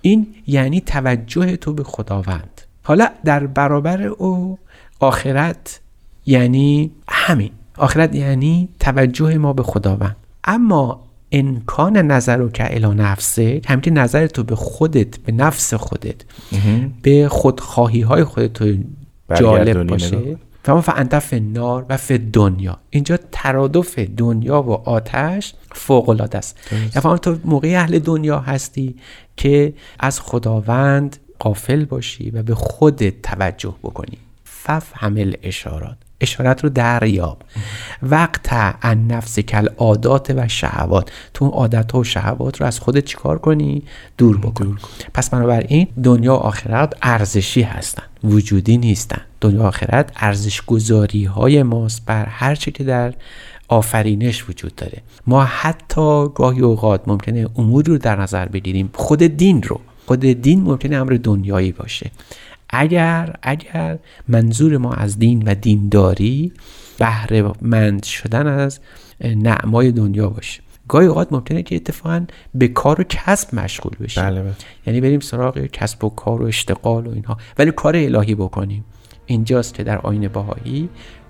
این 0.00 0.26
یعنی 0.46 0.80
توجه 0.80 1.56
تو 1.56 1.72
به 1.72 1.84
خداوند. 1.84 2.62
حالا 2.82 3.08
در 3.24 3.46
برابر 3.46 4.02
او 4.02 4.58
آخرت 5.00 5.80
یعنی 6.26 6.90
همین. 7.08 7.50
آخرت 7.76 8.14
یعنی 8.14 8.68
توجه 8.80 9.38
ما 9.38 9.52
به 9.52 9.62
خداوند. 9.62 10.16
اما 10.44 11.06
امکان 11.32 11.96
نظر 11.96 12.36
رو 12.36 12.48
که 12.48 12.74
الا 12.76 12.94
نفسه 12.94 13.60
همین 13.66 13.98
نظر 13.98 14.26
تو 14.26 14.42
به 14.42 14.56
خودت 14.56 15.18
به 15.18 15.32
نفس 15.32 15.74
خودت 15.74 16.14
به 17.02 17.28
خودخواهی 17.28 18.00
های 18.00 18.24
خودت 18.24 18.52
تو 18.52 18.74
جالب 19.34 19.86
باشه. 19.86 20.36
فما 20.66 20.80
فانت 20.80 21.18
فی 21.18 21.36
النار 21.36 21.86
و 21.88 21.96
فی 21.96 22.18
دنیا 22.18 22.78
اینجا 22.90 23.18
ترادف 23.32 23.98
دنیا 23.98 24.62
و 24.62 24.72
آتش 24.72 25.54
فوق 25.72 26.08
العاده 26.08 26.38
است 26.38 26.58
یعنی 26.72 27.18
تو 27.18 27.38
موقع 27.44 27.68
اهل 27.68 27.98
دنیا 27.98 28.38
هستی 28.38 28.96
که 29.36 29.74
از 29.98 30.20
خداوند 30.20 31.16
قافل 31.38 31.84
باشی 31.84 32.30
و 32.30 32.42
به 32.42 32.54
خودت 32.54 33.22
توجه 33.22 33.74
بکنی. 33.82 34.18
ففهم 34.44 35.16
الاشارات 35.16 35.96
اشارت 36.20 36.64
رو 36.64 36.70
دریاب. 36.70 37.42
وقت 38.02 38.48
ان 38.82 39.06
نفس 39.06 39.38
کل 39.40 39.68
عادات 39.76 40.30
و 40.36 40.48
شهوات. 40.48 41.10
تو 41.34 41.44
اون 41.44 41.54
عادت 41.54 41.94
و 41.94 42.04
شهوات 42.04 42.60
رو 42.60 42.66
از 42.66 42.80
خودت 42.80 43.04
چیکار 43.04 43.38
کنی؟ 43.38 43.82
دور 44.18 44.38
بکن. 44.38 44.78
پس 45.14 45.30
بنابراین 45.30 45.86
دنیا 46.04 46.34
و 46.34 46.38
آخرت 46.38 46.94
ارزشی 47.02 47.62
هستن. 47.62 48.02
وجودی 48.24 48.78
نیستن. 48.78 49.20
دنیا 49.40 49.62
و 49.62 49.66
آخرت 49.66 50.12
ارزش 50.16 50.62
گذاری 50.62 51.24
های 51.24 51.62
ماست 51.62 52.02
بر 52.06 52.24
هر 52.24 52.54
چی 52.54 52.70
که 52.70 52.84
در 52.84 53.14
آفرینش 53.68 54.48
وجود 54.48 54.74
داره. 54.74 55.02
ما 55.26 55.44
حتی 55.44 56.28
گاهی 56.34 56.60
اوقات 56.60 57.08
ممکنه 57.08 57.46
اموری 57.56 57.92
رو 57.92 57.98
در 57.98 58.20
نظر 58.20 58.48
بگیریم. 58.48 58.90
خود 58.94 59.22
دین 59.22 59.62
رو. 59.62 59.80
خود 60.06 60.20
دین 60.20 60.60
ممکنه 60.60 60.96
امر 60.96 61.18
دنیایی 61.22 61.72
باشه. 61.72 62.10
اگر 62.70 63.36
اگر 63.42 63.98
منظور 64.28 64.76
ما 64.76 64.92
از 64.92 65.18
دین 65.18 65.42
و 65.46 65.54
دینداری 65.54 66.52
بهره 66.98 67.52
مند 67.62 68.04
شدن 68.04 68.46
از 68.46 68.80
نعمای 69.20 69.92
دنیا 69.92 70.28
باشه. 70.28 70.62
گاهی 70.88 71.06
اوقات 71.06 71.32
ممکنه 71.32 71.62
که 71.62 71.76
اتفاقا 71.76 72.26
به 72.54 72.68
کار 72.68 73.00
و 73.00 73.04
کسب 73.04 73.54
مشغول 73.54 73.92
بشیم. 74.00 74.22
بله 74.22 74.42
بله. 74.42 74.52
یعنی 74.86 75.00
بریم 75.00 75.20
سراغ 75.20 75.58
کسب 75.58 76.04
و 76.04 76.08
کار 76.08 76.42
و 76.42 76.46
اشتغال 76.46 77.06
و 77.06 77.10
اینها. 77.10 77.36
ولی 77.58 77.70
کار 77.70 77.96
الهی 77.96 78.34
بکنیم. 78.34 78.84
اینجاست 79.26 79.74
که 79.74 79.84
در 79.84 79.98
آین 79.98 80.28
باهایی 80.28 80.88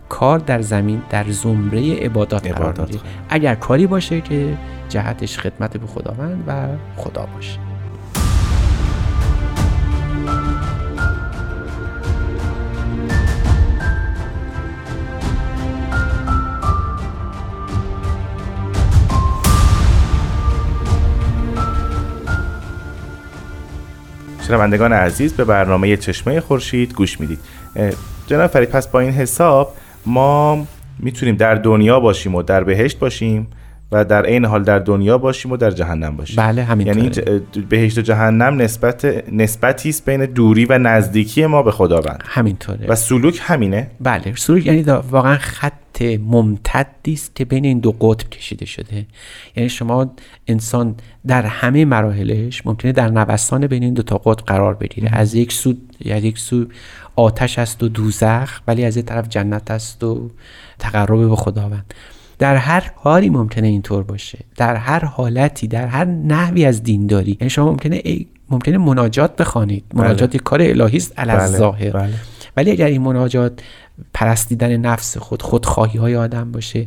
کار 0.09 0.39
در 0.39 0.63
زمین 0.63 1.03
در 1.11 1.31
زمره 1.31 1.97
عبادات 1.97 2.47
قرار. 2.53 2.81
می‌گیره 2.81 3.01
اگر 3.29 3.55
کاری 3.55 3.87
باشه 3.87 4.21
که 4.21 4.57
جهتش 4.89 5.39
خدمت 5.39 5.77
به 5.77 5.87
خداوند 5.87 6.45
و 6.47 6.67
خدا 6.97 7.27
باشه. 7.35 7.76
شنوندگان 24.47 24.93
عزیز 24.93 25.33
به 25.33 25.45
برنامه 25.45 25.97
چشمه 25.97 26.41
خورشید 26.41 26.95
گوش 26.95 27.21
می‌دید. 27.21 27.39
جناب 28.27 28.47
فرید 28.51 28.69
پس 28.69 28.89
با 28.89 29.01
این 29.01 29.11
حساب 29.11 29.75
ما 30.07 30.67
می‌تونیم 30.99 31.37
در 31.37 31.55
دنیا 31.55 32.01
باشیم 32.01 32.35
و 32.35 32.43
در 32.43 32.65
بهشت 32.65 32.99
باشیم. 32.99 33.47
و 33.93 34.05
در 34.05 34.27
عین 34.27 34.45
حال 34.45 34.63
در 34.63 34.79
دنیا 34.79 35.19
باشیم 35.19 35.53
و 35.53 35.57
در 35.57 35.71
جهنم 35.71 36.17
باشیم. 36.17 36.37
بله 36.37 36.65
همینطوره. 36.65 36.97
یعنی 36.97 37.41
ج- 37.53 37.59
بهشت 37.69 37.99
و 37.99 38.01
جهنم 38.01 38.63
نسبت 38.63 39.05
نسبتی 39.33 39.89
است 39.89 40.05
بین 40.05 40.25
دوری 40.25 40.65
و 40.65 40.79
نزدیکی 40.79 41.47
ما 41.47 41.63
به 41.63 41.71
خداوند. 41.73 42.23
همینطوره. 42.27 42.87
و 42.89 42.95
سلوک 42.95 43.41
همینه. 43.43 43.91
بله 44.01 44.35
سلوک 44.37 44.67
یعنی 44.67 44.83
واقعا 44.83 45.37
خط 45.39 46.03
ممتدی 46.03 47.13
است 47.13 47.35
که 47.37 47.45
بین 47.45 47.65
این 47.65 47.79
دو 47.79 47.93
قطب 47.93 48.31
کشیده 48.31 48.67
شده. 48.67 49.07
یعنی 49.57 49.69
شما 49.69 50.15
انسان 50.47 50.95
در 51.27 51.43
همه 51.43 51.85
مراحلش 51.85 52.67
ممکنه 52.67 52.93
در 52.93 53.09
نوسان 53.09 53.67
بین 53.67 53.83
این 53.83 53.95
دو 53.95 54.03
تا 54.03 54.19
قطب 54.19 54.45
قرار 54.47 54.75
بگیره. 54.75 55.11
از 55.13 55.35
یک 55.35 55.53
سو 55.53 55.75
از 56.11 56.25
یک 56.25 56.39
سو 56.39 56.67
آتش 57.17 57.59
است 57.59 57.83
و 57.83 57.89
دوزخ 57.89 58.61
ولی 58.69 58.85
از 58.85 58.97
یک 58.97 59.05
طرف 59.05 59.29
جنت 59.29 59.71
است 59.71 60.05
و 60.05 60.31
تقرب 60.79 61.29
به 61.29 61.37
خداوند. 61.37 61.95
در 62.39 62.57
هر 62.57 62.91
کاری 63.03 63.31
ممکنه 63.31 63.67
اینطور 63.67 64.03
باشه. 64.03 64.39
در 64.57 64.77
هر 64.77 65.05
حالتی 65.05 65.69
در 65.69 65.87
هر 65.87 66.05
نحوی 66.05 66.65
از 66.65 66.83
دینداری 66.83 67.37
یعنی 67.41 67.51
شما 67.51 67.71
ممکنه 67.71 68.01
ای- 68.05 68.27
ممکنه 68.51 68.79
مناجات 68.79 69.37
بخوانید. 69.37 69.85
مناجات 69.95 70.35
یک 70.35 70.43
کار 70.43 70.63
الهی 70.63 70.97
است 70.97 71.19
علی 71.19 71.33
بله، 71.33 71.47
ظاهر 71.47 71.91
بله. 71.91 72.15
ولی 72.57 72.71
اگر 72.71 72.87
این 72.87 73.03
مناجات 73.03 73.53
پرستیدن 74.15 74.77
نفس 74.77 75.19
خود 75.19 75.43
خودخواهی 75.43 75.99
های 75.99 76.17
آدم 76.17 76.53
باشه 76.53 76.87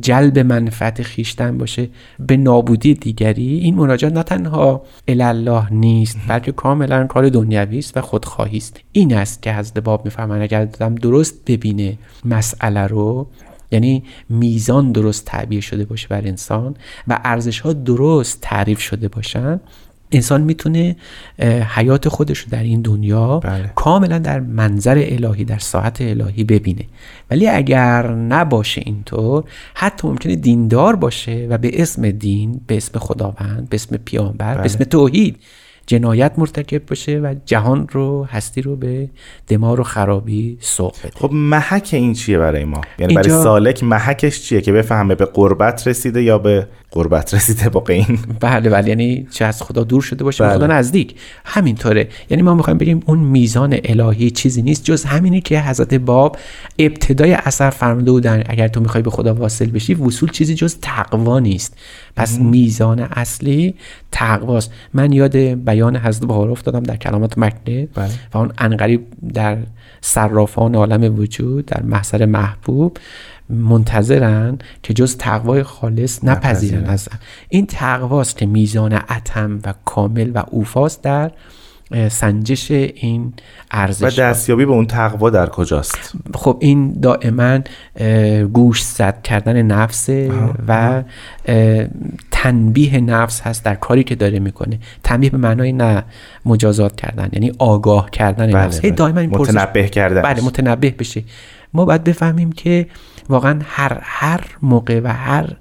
جلب 0.00 0.38
منفعت 0.38 1.02
خیشتن 1.02 1.58
باشه 1.58 1.88
به 2.18 2.36
نابودی 2.36 2.94
دیگری 2.94 3.58
این 3.58 3.74
مناجات 3.74 4.12
نه 4.12 4.22
تنها 4.22 4.82
الله 5.08 5.72
نیست 5.72 6.16
بلکه 6.28 6.52
کاملا 6.52 7.06
کار 7.06 7.28
دنیوی 7.28 7.78
است 7.78 7.96
و 7.96 8.00
خودخواهی 8.00 8.56
است. 8.56 8.80
این 8.92 9.14
است 9.14 9.42
که 9.42 9.52
حضرت 9.54 9.78
باب 9.78 10.04
می‌فهمن 10.04 10.42
اگر 10.42 10.60
آدم 10.60 10.94
درست 10.94 11.34
ببینه 11.46 11.98
مسئله 12.24 12.86
رو 12.86 13.26
یعنی 13.72 14.02
میزان 14.28 14.92
درست 14.92 15.24
تعبیر 15.24 15.60
شده 15.60 15.84
باشه 15.84 16.08
بر 16.08 16.26
انسان 16.26 16.76
و 17.08 17.20
ارزش 17.24 17.60
ها 17.60 17.72
درست 17.72 18.38
تعریف 18.40 18.80
شده 18.80 19.08
باشن 19.08 19.60
انسان 20.12 20.40
می‌تونه 20.40 20.96
حیات 21.74 22.08
خودش 22.08 22.38
رو 22.38 22.50
در 22.50 22.62
این 22.62 22.82
دنیا 22.82 23.38
بله. 23.38 23.72
کاملا 23.74 24.18
در 24.18 24.40
منظر 24.40 25.04
الهی 25.06 25.44
در 25.44 25.58
ساعت 25.58 26.00
الهی 26.00 26.44
ببینه 26.44 26.84
ولی 27.30 27.48
اگر 27.48 28.08
نباشه 28.08 28.82
اینطور 28.84 29.44
حتی 29.74 30.08
ممکنه 30.08 30.36
دیندار 30.36 30.96
باشه 30.96 31.46
و 31.50 31.58
به 31.58 31.82
اسم 31.82 32.10
دین 32.10 32.60
به 32.66 32.76
اسم 32.76 32.98
خداوند 32.98 33.68
به 33.68 33.74
اسم 33.74 33.96
پیامبر 33.96 34.58
به 34.58 34.64
اسم 34.64 34.84
توحید 34.84 35.36
جنایت 35.86 36.32
مرتکب 36.38 36.86
باشه 36.86 37.18
و 37.18 37.34
جهان 37.46 37.88
رو 37.92 38.24
هستی 38.24 38.62
رو 38.62 38.76
به 38.76 39.08
دمار 39.48 39.80
و 39.80 39.82
خرابی 39.84 40.56
سوق 40.60 40.94
بده. 41.04 41.12
خب 41.14 41.30
محک 41.32 41.88
این 41.92 42.12
چیه 42.12 42.38
برای 42.38 42.64
ما؟ 42.64 42.80
یعنی 42.98 43.14
برای 43.14 43.28
اینجا- 43.30 43.42
سالک 43.44 43.84
محکش 43.84 44.40
چیه 44.42 44.60
که 44.60 44.72
بفهمه 44.72 45.14
به 45.14 45.24
قربت 45.24 45.86
رسیده 45.88 46.22
یا 46.22 46.38
به 46.38 46.68
قربت 46.92 47.34
رسیده 47.34 47.68
با 47.68 47.84
این 47.88 48.18
بله 48.40 48.70
بله. 48.70 48.88
یعنی 48.88 49.26
چه 49.30 49.44
از 49.44 49.62
خدا 49.62 49.84
دور 49.84 50.02
شده 50.02 50.24
باشه 50.24 50.44
بله. 50.44 50.54
خدا 50.54 50.66
نزدیک. 50.66 51.14
همینطوره. 51.44 52.08
یعنی 52.30 52.42
ما 52.42 52.54
می‌خوایم 52.54 52.78
بریم 52.78 53.02
اون 53.06 53.18
میزان 53.18 53.78
الهی 53.84 54.30
چیزی 54.30 54.62
نیست 54.62 54.84
جز 54.84 55.04
همینی 55.04 55.40
که 55.40 55.60
حضرت 55.60 55.94
باب 55.94 56.36
ابتدای 56.78 57.32
اثر 57.32 57.70
فرموده 57.70 58.10
بودن 58.10 58.42
اگر 58.46 58.68
تو 58.68 58.80
می‌خوای 58.80 59.02
به 59.02 59.10
خدا 59.10 59.34
واصل 59.34 59.70
بشی 59.70 59.94
وصول 59.94 60.30
چیزی 60.30 60.54
جز 60.54 60.76
تقوا 60.82 61.38
نیست. 61.38 61.76
پس 62.16 62.38
میزان 62.38 62.98
اصلی 63.00 63.74
تقواست. 64.12 64.72
من 64.94 65.12
یاد 65.12 65.36
بیان 65.36 65.96
حضرت 65.96 66.28
بهار 66.28 66.50
افتادم 66.50 66.82
در 66.82 66.96
کلمات 66.96 67.38
مکنه 67.38 67.88
بله. 67.94 68.10
و 68.34 68.38
اون 68.38 68.52
انقریب 68.58 69.06
در 69.34 69.58
صرافان 70.00 70.74
عالم 70.74 71.18
وجود 71.18 71.66
در 71.66 71.82
محضر 71.82 72.26
محبوب. 72.26 72.96
منتظرن 73.52 74.58
که 74.82 74.94
جز 74.94 75.16
تقوای 75.16 75.62
خالص 75.62 76.24
نپذیرن. 76.24 76.84
از 76.84 77.08
این 77.48 77.66
تقواست 77.66 78.38
که 78.38 78.46
میزان 78.46 78.92
اتم 78.92 79.58
و 79.64 79.74
کامل 79.84 80.30
و 80.34 80.42
اوفاست 80.50 81.02
در 81.02 81.30
سنجش 82.08 82.70
این 82.70 83.32
ارزش 83.70 84.18
و. 84.18 84.22
دستیابی 84.22 84.64
به 84.64 84.72
اون 84.72 84.86
تقوا 84.86 85.30
در 85.30 85.46
کجاست 85.46 86.12
خب 86.34 86.56
این 86.60 86.92
دائما 86.92 87.58
گوش 88.52 88.82
زد 88.82 89.22
کردن 89.22 89.62
نفس 89.62 90.10
و 90.68 91.02
تنبیه 92.30 93.00
نفس 93.00 93.40
هست 93.40 93.64
در 93.64 93.74
کاری 93.74 94.04
که 94.04 94.14
داره 94.14 94.38
می‌کنه 94.38 94.78
تنبیه 95.02 95.30
به 95.30 95.38
معنای 95.38 95.72
نه 95.72 96.04
مجازات 96.44 96.96
کردن 96.96 97.28
یعنی 97.32 97.52
آگاه 97.58 98.10
کردن 98.10 98.46
بله، 98.46 98.56
نفس 98.56 98.80
هی 98.80 98.90
بله. 98.90 98.96
دائما 98.96 99.20
این 99.20 99.30
متنبه 99.30 99.88
کردن. 99.88 100.22
بله 100.22 100.42
متنبه 100.42 100.90
بشه 100.90 101.22
ما 101.74 101.84
باید 101.84 102.04
بفهمیم 102.04 102.52
که 102.52 102.86
واقعا 103.28 103.60
هر 103.66 103.98
هر 104.02 104.40
موقع 104.62 105.00
و 105.04 105.12
هر 105.12 105.56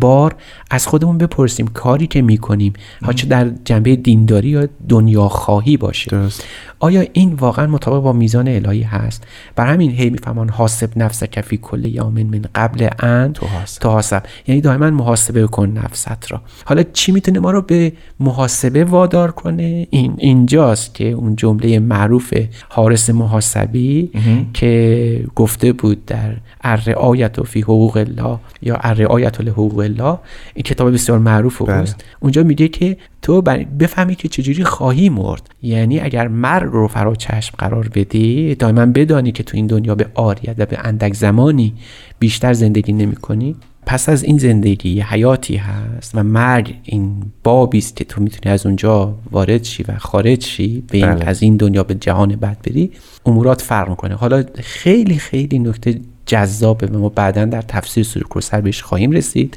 بار 0.00 0.34
از 0.70 0.86
خودمون 0.86 1.18
بپرسیم 1.18 1.66
کاری 1.66 2.06
که 2.06 2.22
می‌کنیم. 2.22 2.72
ها 3.02 3.12
چه 3.12 3.26
در 3.26 3.50
جنبه 3.64 3.96
دینداری 3.96 4.48
یا 4.48 4.68
دنیا 4.88 5.28
خواهی 5.28 5.76
باشه. 5.76 6.10
درست. 6.10 6.44
آیا 6.78 7.04
این 7.12 7.32
واقعا 7.32 7.66
مطابق 7.66 8.02
با 8.02 8.12
میزان 8.12 8.48
الهی 8.48 8.82
هست؟ 8.82 9.24
بر 9.56 9.66
همین 9.66 9.90
هی 9.90 10.10
میفهمان 10.10 10.48
حاسب 10.48 10.90
نفس 10.96 11.24
کفی 11.24 11.56
کل 11.56 11.84
یوم 11.84 12.22
من 12.22 12.42
قبل 12.54 12.88
ان 12.98 13.32
تحاسب. 13.32 13.82
تحاسب 13.82 14.22
یعنی 14.46 14.60
دائما 14.60 14.90
محاسبه 14.90 15.46
کن 15.46 15.68
نفست 15.68 16.32
را. 16.32 16.40
حالا 16.64 16.82
چی 16.92 17.12
می‌تونه 17.12 17.38
ما 17.38 17.50
رو 17.50 17.62
به 17.62 17.92
محاسبه 18.20 18.84
وادار 18.84 19.30
کنه؟ 19.30 19.86
این 19.90 20.14
اینجاست 20.18 20.94
که 20.94 21.10
اون 21.10 21.36
جمله 21.36 21.78
معروف 21.78 22.34
حارس 22.68 23.10
محاسبی 23.10 24.10
که 24.54 25.24
گفته 25.34 25.72
بود 25.72 26.04
در 26.04 26.36
الرعایت 26.60 27.42
فی 27.42 27.60
حقوق 27.60 27.96
الله 27.96 28.38
یا 28.62 28.76
الرعایت 28.76 29.40
لحقوق 29.40 29.80
الله 29.86 30.18
این 30.54 30.62
کتاب 30.62 30.92
بسیار 30.92 31.18
معروف 31.18 31.62
بله. 31.62 31.78
اوست. 31.78 32.04
اونجا 32.20 32.42
میگه 32.42 32.68
که 32.68 32.96
تو 33.22 33.42
بفهمی 33.80 34.14
که 34.14 34.28
چجوری 34.28 34.64
خواهی 34.64 35.08
مرد. 35.08 35.50
یعنی 35.62 36.00
اگر 36.00 36.28
مرگ 36.28 36.70
رو 36.72 36.88
فرا 36.88 37.14
چشم 37.14 37.54
قرار 37.58 37.88
بدی 37.94 38.54
دائما 38.54 38.86
بدانی 38.86 39.32
که 39.32 39.42
تو 39.42 39.56
این 39.56 39.66
دنیا 39.66 39.94
به 39.94 40.06
آریت 40.14 40.54
و 40.58 40.66
به 40.66 40.78
اندک 40.84 41.14
زمانی 41.14 41.74
بیشتر 42.18 42.52
زندگی 42.52 42.92
نمی 42.92 43.16
کنی. 43.16 43.56
پس 43.86 44.08
از 44.08 44.24
این 44.24 44.38
زندگی 44.38 45.00
حیاتی 45.00 45.56
هست 45.56 46.14
و 46.14 46.22
مرگ 46.22 46.74
این 46.82 47.22
بابی 47.44 47.78
است 47.78 47.96
که 47.96 48.04
تو 48.04 48.22
می‌تونی 48.22 48.52
از 48.52 48.66
اونجا 48.66 49.14
وارد 49.30 49.64
شی 49.64 49.82
و 49.82 49.98
خارج 49.98 50.44
شی 50.44 50.84
به 50.90 50.98
این 50.98 51.14
بله. 51.14 51.24
از 51.24 51.42
این 51.42 51.56
دنیا 51.56 51.82
به 51.82 51.94
جهان 51.94 52.36
بعد 52.36 52.62
بری. 52.62 52.90
امورات 53.26 53.62
فرق 53.62 53.88
می‌کنه. 53.88 54.14
حالا 54.14 54.44
خیلی 54.54 55.16
خیلی 55.18 55.58
نکته 55.58 56.00
جذابه 56.26 56.86
و 56.86 56.98
ما 56.98 57.08
بعدا 57.08 57.44
در 57.44 57.62
تفسیر 57.62 58.04
سوره 58.04 58.26
کوثر 58.26 58.60
بهش 58.60 58.82
خواهیم 58.82 59.10
رسید 59.10 59.56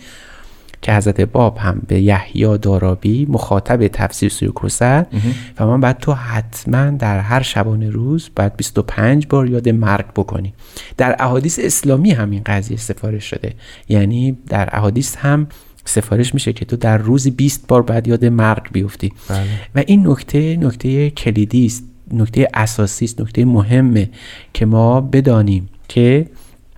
که 0.82 0.94
حضرت 0.94 1.22
باب 1.22 1.58
هم 1.58 1.82
به 1.88 2.02
یحیی 2.02 2.58
دارابی 2.58 3.26
مخاطب 3.30 3.88
تفسیر 3.88 4.30
سوره 4.30 4.52
کوثر 4.52 5.06
و 5.60 5.66
من 5.66 5.82
بعد 5.82 5.98
تو 6.00 6.14
حتما 6.14 6.90
در 6.90 7.20
هر 7.20 7.42
شبانه 7.42 7.90
روز 7.90 8.30
باید 8.36 8.58
25 8.58 9.28
بار 9.28 9.50
یاد 9.50 9.70
مرگ 9.70 10.06
بکنی. 10.16 10.54
در 10.98 11.16
احادیث 11.20 11.60
اسلامی 11.64 12.12
هم 12.12 12.32
این 12.32 12.42
قضیه 12.46 12.78
سفارش 12.78 13.24
شده. 13.30 13.54
یعنی 13.90 14.38
در 14.48 14.70
احادیث 14.72 15.16
هم 15.16 15.48
سفارش 15.86 16.34
میشه 16.34 16.54
که 16.54 16.66
تو 16.66 16.76
در 16.76 16.98
روزی 16.98 17.32
20 17.32 17.68
بار 17.68 17.82
باید 17.82 18.08
یاد 18.08 18.26
مرگ 18.26 18.72
بیفتی. 18.72 19.14
و 19.76 19.84
این 19.88 20.08
نکته 20.08 20.58
نکته 20.58 21.10
کلیدی 21.10 21.66
است 21.66 21.84
نکته 22.14 22.48
اساسی 22.54 23.06
است 23.06 23.22
نکته 23.22 23.46
مهمه 23.46 24.10
که 24.54 24.66
ما 24.66 25.02
بدانیم 25.02 25.70
که 25.88 26.28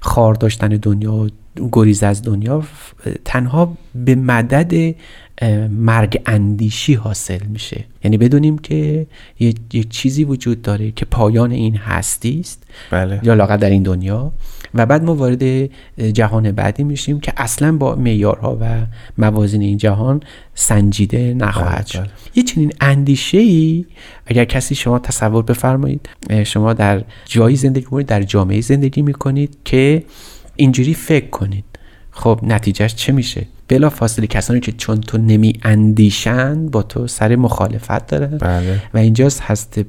خار 0.01 0.33
داشتن 0.33 0.69
دنیا 0.69 1.13
و 1.13 1.27
گریز 1.71 2.03
از 2.03 2.23
دنیا 2.23 2.63
تنها 3.25 3.77
به 3.95 4.15
مدد 4.15 4.95
مرگ 5.69 6.21
اندیشی 6.25 6.93
حاصل 6.93 7.43
میشه. 7.43 7.85
یعنی 8.03 8.17
بدونیم 8.17 8.57
که 8.57 9.07
یک 9.39 9.57
یک 9.73 9.89
چیزی 9.89 10.23
وجود 10.23 10.61
داره 10.61 10.91
که 10.91 11.05
پایان 11.05 11.51
این 11.51 11.75
هستی 11.75 12.39
است. 12.39 12.63
بله. 12.91 13.19
یا 13.23 13.33
لاقل 13.33 13.57
در 13.57 13.69
این 13.69 13.83
دنیا. 13.83 14.31
و 14.73 14.85
بعد 14.85 15.03
ما 15.03 15.15
وارد 15.15 15.69
جهان 16.13 16.51
بعدی 16.51 16.83
میشیم 16.83 17.19
که 17.19 17.33
اصلا 17.37 17.77
با 17.77 17.95
معیارها 17.95 18.57
و 18.61 18.85
موازین 19.17 19.61
این 19.61 19.77
جهان 19.77 20.23
سنجیده 20.55 21.33
نخواهد 21.33 21.75
بله، 21.75 21.85
شد. 21.87 21.99
بله. 21.99 22.09
یه 22.35 22.43
چنین 22.43 22.73
اندیشه 22.81 23.37
ای 23.37 23.85
اگر 24.25 24.45
کسی 24.45 24.75
شما 24.75 24.99
تصور 24.99 25.43
بفرمایید 25.43 26.09
شما 26.43 26.73
در 26.73 27.03
جایی 27.25 27.55
زندگی 27.55 27.85
کنید 27.85 28.07
در 28.07 28.23
جامعه 28.23 28.61
زندگی 28.61 29.01
می‌کنید 29.01 29.57
که 29.65 30.03
اینجوری 30.55 30.93
فکر 30.93 31.29
کنید. 31.29 31.65
خب 32.11 32.39
نتیجهش 32.43 32.95
چه 32.95 33.11
میشه؟ 33.11 33.45
بلا 33.71 33.89
فاصله 33.89 34.27
کسانی 34.27 34.59
که 34.59 34.71
چون 34.71 35.01
تو 35.01 35.17
نمی 35.17 35.53
اندیشند 35.63 36.71
با 36.71 36.83
تو 36.83 37.07
سر 37.07 37.35
مخالفت 37.35 38.07
دارن 38.07 38.37
بله. 38.37 38.81
و 38.93 38.97
اینجاست 38.97 39.41
هست 39.41 39.81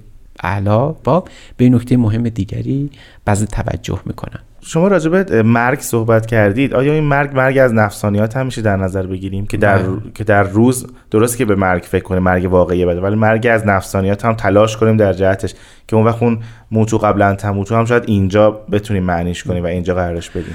اعلا 0.42 0.88
باب 0.88 1.29
به 1.57 1.68
نکته 1.68 1.97
مهم 1.97 2.23
دیگری 2.23 2.90
بعض 3.25 3.45
توجه 3.45 4.01
می‌کنن 4.07 4.40
شما 4.61 4.88
راجع 4.88 5.11
به 5.11 5.42
مرگ 5.42 5.81
صحبت 5.81 6.27
کردید 6.27 6.75
آیا 6.75 6.92
این 6.92 7.05
مرگ 7.05 7.37
مرگ 7.37 7.59
از 7.59 7.75
نفسانیات 7.75 8.37
هم 8.37 8.47
میشه 8.47 8.62
در 8.62 8.77
نظر 8.77 9.07
بگیریم 9.07 9.47
که 9.47 9.57
در. 9.57 9.81
که 10.14 10.25
در 10.25 10.42
روز 10.42 10.87
درست 11.11 11.37
که 11.37 11.45
به 11.45 11.55
مرگ 11.55 11.83
فکر 11.83 12.03
کنیم 12.03 12.23
مرگ 12.23 12.53
واقعی 12.53 12.87
بده 12.87 13.01
ولی 13.01 13.16
مرگ 13.16 13.47
از 13.47 13.66
نفسانیات 13.66 14.25
هم 14.25 14.35
تلاش 14.35 14.77
کنیم 14.77 14.97
در 14.97 15.12
جهتش 15.12 15.55
که 15.88 15.97
اون 15.97 16.05
وقت 16.05 16.23
اون 16.23 16.38
موتو 16.71 16.99
قبلا 16.99 17.35
تموتو 17.35 17.77
هم 17.77 17.85
شاید 17.85 18.05
اینجا 18.07 18.51
بتونیم 18.51 19.03
معنیش 19.03 19.45
کنیم 19.45 19.64
و 19.64 19.66
اینجا 19.66 19.95
قرارش 19.95 20.31
بدیم 20.31 20.55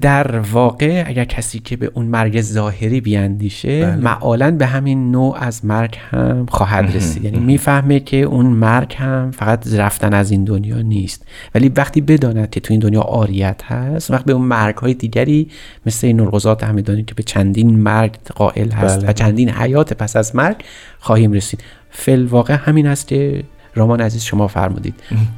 در 0.00 0.38
واقع 0.38 1.04
اگر 1.06 1.24
کسی 1.24 1.58
که 1.58 1.76
به 1.76 1.90
اون 1.94 2.06
مرگ 2.06 2.40
ظاهری 2.40 3.00
بیاندیشه 3.00 3.86
بله. 3.86 3.96
معالا 3.96 4.50
به 4.50 4.66
همین 4.66 5.10
نوع 5.10 5.36
از 5.40 5.64
مرگ 5.64 5.98
هم 6.10 6.46
خواهد 6.50 6.96
رسید. 6.96 7.24
یعنی 7.24 7.38
می‌فهمه 7.38 8.00
که 8.00 8.16
اون 8.16 8.46
مرگ 8.46 8.94
هم 8.98 9.30
فقط 9.30 9.74
رفتن 9.74 10.14
از 10.14 10.30
این 10.30 10.44
دنیا 10.44 10.82
نیست. 10.82 11.26
ولی 11.54 11.68
وقتی 11.68 12.00
بداند 12.00 12.50
که 12.50 12.60
تو 12.60 12.74
این 12.74 12.80
دنیا 12.80 13.00
آریت 13.00 13.62
هست 13.64 14.10
وقت 14.10 14.24
به 14.24 14.32
اون 14.32 14.44
مرگ 14.44 14.76
های 14.76 14.94
دیگری 14.94 15.48
مثل 15.86 16.06
این 16.06 16.20
نرغزات 16.20 16.64
همدانی 16.64 17.04
که 17.04 17.14
به 17.14 17.22
چندین 17.22 17.78
مرگ 17.78 18.14
قائل 18.34 18.70
هست 18.70 18.98
بله. 18.98 19.10
و 19.10 19.12
چندین 19.12 19.50
حیات 19.50 19.92
پس 19.92 20.16
از 20.16 20.36
مرگ 20.36 20.56
خواهیم 20.98 21.32
رسید. 21.32 21.60
فل 21.90 22.26
واقع 22.26 22.54
همین 22.54 22.86
است 22.86 23.08
که 23.08 23.44
رامان 23.78 24.00
عزیز 24.00 24.22
شما 24.22 24.48
فرمودید. 24.48 24.94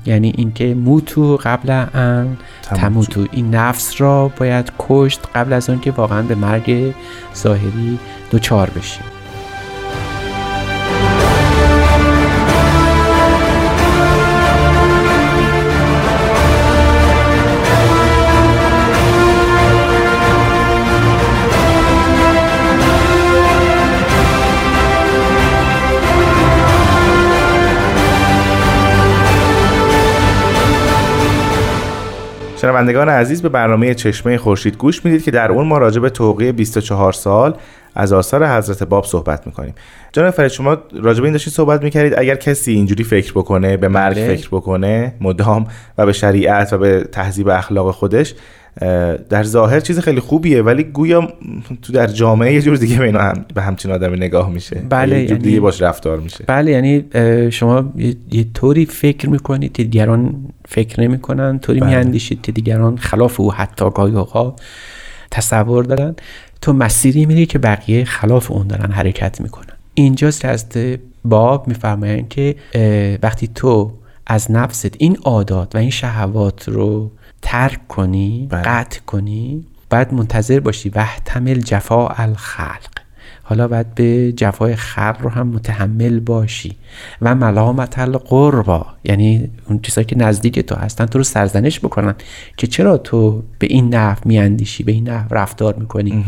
یعنی 0.07 0.33
اینکه 0.37 0.75
موتو 0.75 1.37
قبل 1.37 1.71
ان 1.95 2.37
تموتو. 2.63 3.27
این 3.33 3.55
نفس 3.55 4.01
را 4.01 4.29
باید 4.29 4.73
کشت 4.79 5.21
قبل 5.35 5.53
از 5.53 5.71
آن 5.71 5.81
که 5.81 5.91
واقعا 5.91 6.23
به 6.23 6.35
مرگ 6.35 6.95
ظاهری 7.37 7.99
دوچار 8.31 8.71
بشیم. 8.71 9.05
شنوندگان 32.61 33.09
عزیز 33.09 33.43
به 33.43 33.49
برنامه 33.49 33.95
چشمه 33.95 34.39
خورشید 34.39 34.77
گوش 34.77 35.05
می‌دید 35.05 35.25
که 35.25 35.31
در 35.31 35.53
اون 35.53 35.67
ما 35.67 35.79
راجع 35.79 36.01
به 36.01 36.11
توقیه 36.11 36.53
24 36.53 37.13
سال 37.13 37.55
از 37.95 38.13
آثار 38.13 38.47
حضرت 38.47 38.83
باب 38.83 39.05
صحبت 39.05 39.47
می‌کنیم 39.47 39.75
جناب 40.13 40.31
فرید 40.31 40.51
شما 40.51 40.79
راجع 40.93 41.21
به 41.21 41.25
این 41.25 41.33
داشتید 41.33 41.53
صحبت 41.53 41.83
می‌کردید 41.83 42.15
اگر 42.19 42.35
کسی 42.35 42.73
اینجوری 42.73 43.05
فکر 43.05 43.33
بکنه 43.33 43.77
به 43.77 43.89
مرگ 43.89 44.17
بله. 44.17 44.37
فکر 44.37 44.49
بکنه 44.49 45.15
مدام 45.21 45.67
و 45.99 46.07
به 46.07 46.13
شریعت 46.13 46.73
و 46.73 46.79
به 46.79 47.05
تهذیب 47.13 47.49
اخلاق 47.49 47.91
خودش 47.91 48.35
در 49.29 49.43
ظاهر 49.43 49.81
چیز 49.81 49.99
خیلی 49.99 50.21
خوبیه 50.21 50.63
ولی 50.63 50.83
گویا 50.83 51.33
تو 51.83 51.93
در 51.93 52.07
جامعه 52.07 52.55
یه 52.55 52.63
جور 52.63 52.77
دیگه 52.77 52.99
به 52.99 53.05
اینا 53.05 53.21
هم 53.21 53.45
به 53.55 53.63
همچین 53.63 53.91
آدمی 53.91 54.17
نگاه 54.17 54.51
میشه. 54.51 54.83
بله، 54.89 55.21
یه 55.21 55.27
جور 55.27 55.37
یعنی- 55.37 55.49
دیگه 55.49 55.61
باش 55.61 55.83
رفتار 55.83 56.21
میشه. 56.21 56.45
بله 56.47 56.71
یعنی 56.71 57.05
شما 57.51 57.93
یه, 58.31 58.47
طوری 58.55 58.87
فکر 58.87 59.29
می‌کنید 59.29 59.73
که 59.73 59.85
دیگران 59.85 60.35
فکر 60.69 61.01
نمی‌کنن 61.01 61.59
طوری 61.59 61.81
بله. 61.81 61.91
میاندیشید 61.91 62.43
که 62.43 62.53
دیگران 62.53 62.97
خلاف 62.97 63.41
او 63.41 63.53
حتی 63.53 63.91
گاهی 63.95 64.15
اوقات 64.15 64.61
تصور 65.31 65.85
دارن. 65.85 66.15
تو 66.61 66.73
مسیری 66.73 67.27
میری 67.27 67.47
که 67.47 67.59
بقیه 67.59 68.05
خلاف 68.05 68.51
اون 68.51 68.67
دارن 68.67 68.93
حرکت 68.93 69.41
می‌کنن. 69.41 69.75
اینجاست 69.95 70.41
که 70.41 70.49
از 70.49 70.67
باب 71.25 71.69
میفرمایند 71.69 72.29
که 72.29 72.55
وقتی 73.23 73.49
تو 73.55 73.93
از 74.27 74.51
نفست 74.51 74.95
این 74.99 75.17
عادات 75.25 75.75
و 75.75 75.79
این 75.79 75.91
شهوات 75.91 76.69
رو 76.69 77.11
ترک 77.43 77.89
کنی 77.89 78.47
بله. 78.51 78.63
قطع 78.63 79.01
کنی 79.07 79.65
باید 79.91 80.15
منتظر 80.15 80.61
باشی 80.61 80.89
وحتمل 80.89 81.61
جفا 81.61 82.09
الخلق 82.09 83.00
حالا 83.51 83.69
باید 83.69 83.95
به 83.95 84.33
جفای 84.33 84.77
خلق 84.77 85.17
رو 85.21 85.31
هم 85.31 85.47
متحمل 85.47 86.21
باشی. 86.21 86.77
و 87.23 87.35
ملامت 87.35 87.99
القربا 87.99 88.87
یعنی 89.05 89.51
اون 89.69 89.81
چیزایی 89.83 90.05
که 90.05 90.19
نزدیک 90.19 90.59
تو 90.59 90.75
هستن 90.75 91.07
تو 91.07 91.19
رو 91.19 91.25
سرزنش 91.25 91.81
بکنن 91.81 92.15
که 92.57 92.67
چرا 92.67 92.99
تو 92.99 93.43
به 93.59 93.67
این 93.67 93.95
نحو 93.95 94.19
میاندیشی 94.25 94.83
به 94.83 94.93
این 94.93 95.09
نحو 95.09 95.35
رفتار 95.35 95.75
می‌کنی. 95.75 96.25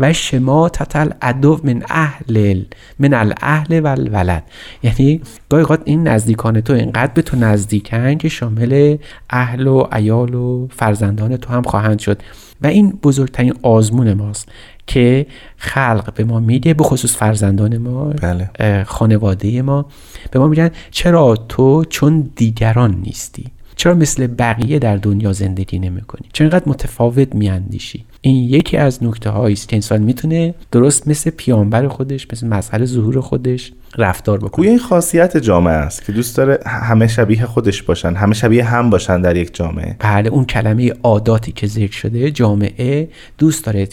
و 0.00 0.12
شما 0.12 0.68
تتل 0.68 1.10
ادو 1.22 1.60
من 1.64 1.82
اهل 1.90 2.62
من 2.98 3.14
الاهل 3.14 3.80
و 3.80 3.86
الولد. 3.86 4.42
یعنی 4.82 5.20
گاهی 5.48 5.78
این 5.84 6.08
نزدیکان 6.08 6.60
تو 6.60 6.72
اینقدر 6.72 7.12
به 7.14 7.22
تو 7.22 7.36
نزدیکن 7.36 8.14
که 8.14 8.28
شامل 8.28 8.96
اهل 9.30 9.66
و 9.66 9.86
عیال 9.92 10.34
و 10.34 10.68
فرزندان 10.70 11.36
تو 11.36 11.52
هم 11.52 11.62
خواهند 11.62 11.98
شد. 11.98 12.22
و 12.62 12.66
این 12.66 12.98
بزرگترین 13.02 13.54
آزمون 13.62 14.12
ماست 14.12 14.48
که 14.86 15.26
خلق 15.56 16.14
به 16.14 16.24
ما 16.24 16.40
میده 16.40 16.74
به 16.74 16.84
خصوص 16.84 17.16
فرزندان 17.16 17.78
ما 17.78 18.04
بله. 18.04 18.84
خانواده 18.84 19.62
ما. 19.62 19.86
به 20.30 20.38
ما 20.38 20.48
میگن 20.48 20.70
چرا 20.90 21.36
تو 21.48 21.84
چون 21.84 22.30
دیگران 22.36 22.94
نیستی؟ 22.94 23.44
چرا 23.76 23.94
مثل 23.94 24.26
بقیه 24.26 24.78
در 24.78 24.96
دنیا 24.96 25.32
زندگی 25.32 25.78
نمی 25.78 26.00
کنی 26.00 26.28
چرا 26.32 26.44
اینقدر 26.44 26.68
متفاوت 26.68 27.34
میاندیشی؟ 27.34 28.04
این 28.26 28.36
یکی 28.36 28.76
از 28.76 29.04
نکته 29.04 29.30
هایی 29.30 29.52
است 29.52 29.68
که 29.68 29.76
انسان 29.76 30.02
می‌تونه 30.02 30.54
درست 30.72 31.08
مثل 31.08 31.30
پیامبر 31.30 31.88
خودش 31.88 32.26
مثل 32.32 32.46
مسئله 32.46 32.84
ظهور 32.84 33.20
خودش 33.20 33.72
رفتار 33.98 34.38
بکنه. 34.38 34.66
این 34.66 34.78
خاصیت 34.78 35.36
جامعه 35.36 35.74
است 35.74 36.04
که 36.04 36.12
دوست 36.12 36.36
داره 36.36 36.58
همه 36.66 37.06
شبیه 37.06 37.46
خودش 37.46 37.82
باشن 37.82 38.14
همه 38.14 38.34
شبیه 38.34 38.64
هم 38.64 38.90
باشن 38.90 39.20
در 39.20 39.36
یک 39.36 39.54
جامعه. 39.54 39.96
بله 39.98 40.28
اون 40.28 40.44
کلمه 40.44 40.92
عاداتی 41.02 41.52
که 41.52 41.66
ذکر 41.66 41.92
شده 41.92 42.30
جامعه 42.30 43.08
دوست 43.38 43.64
داره 43.64 43.88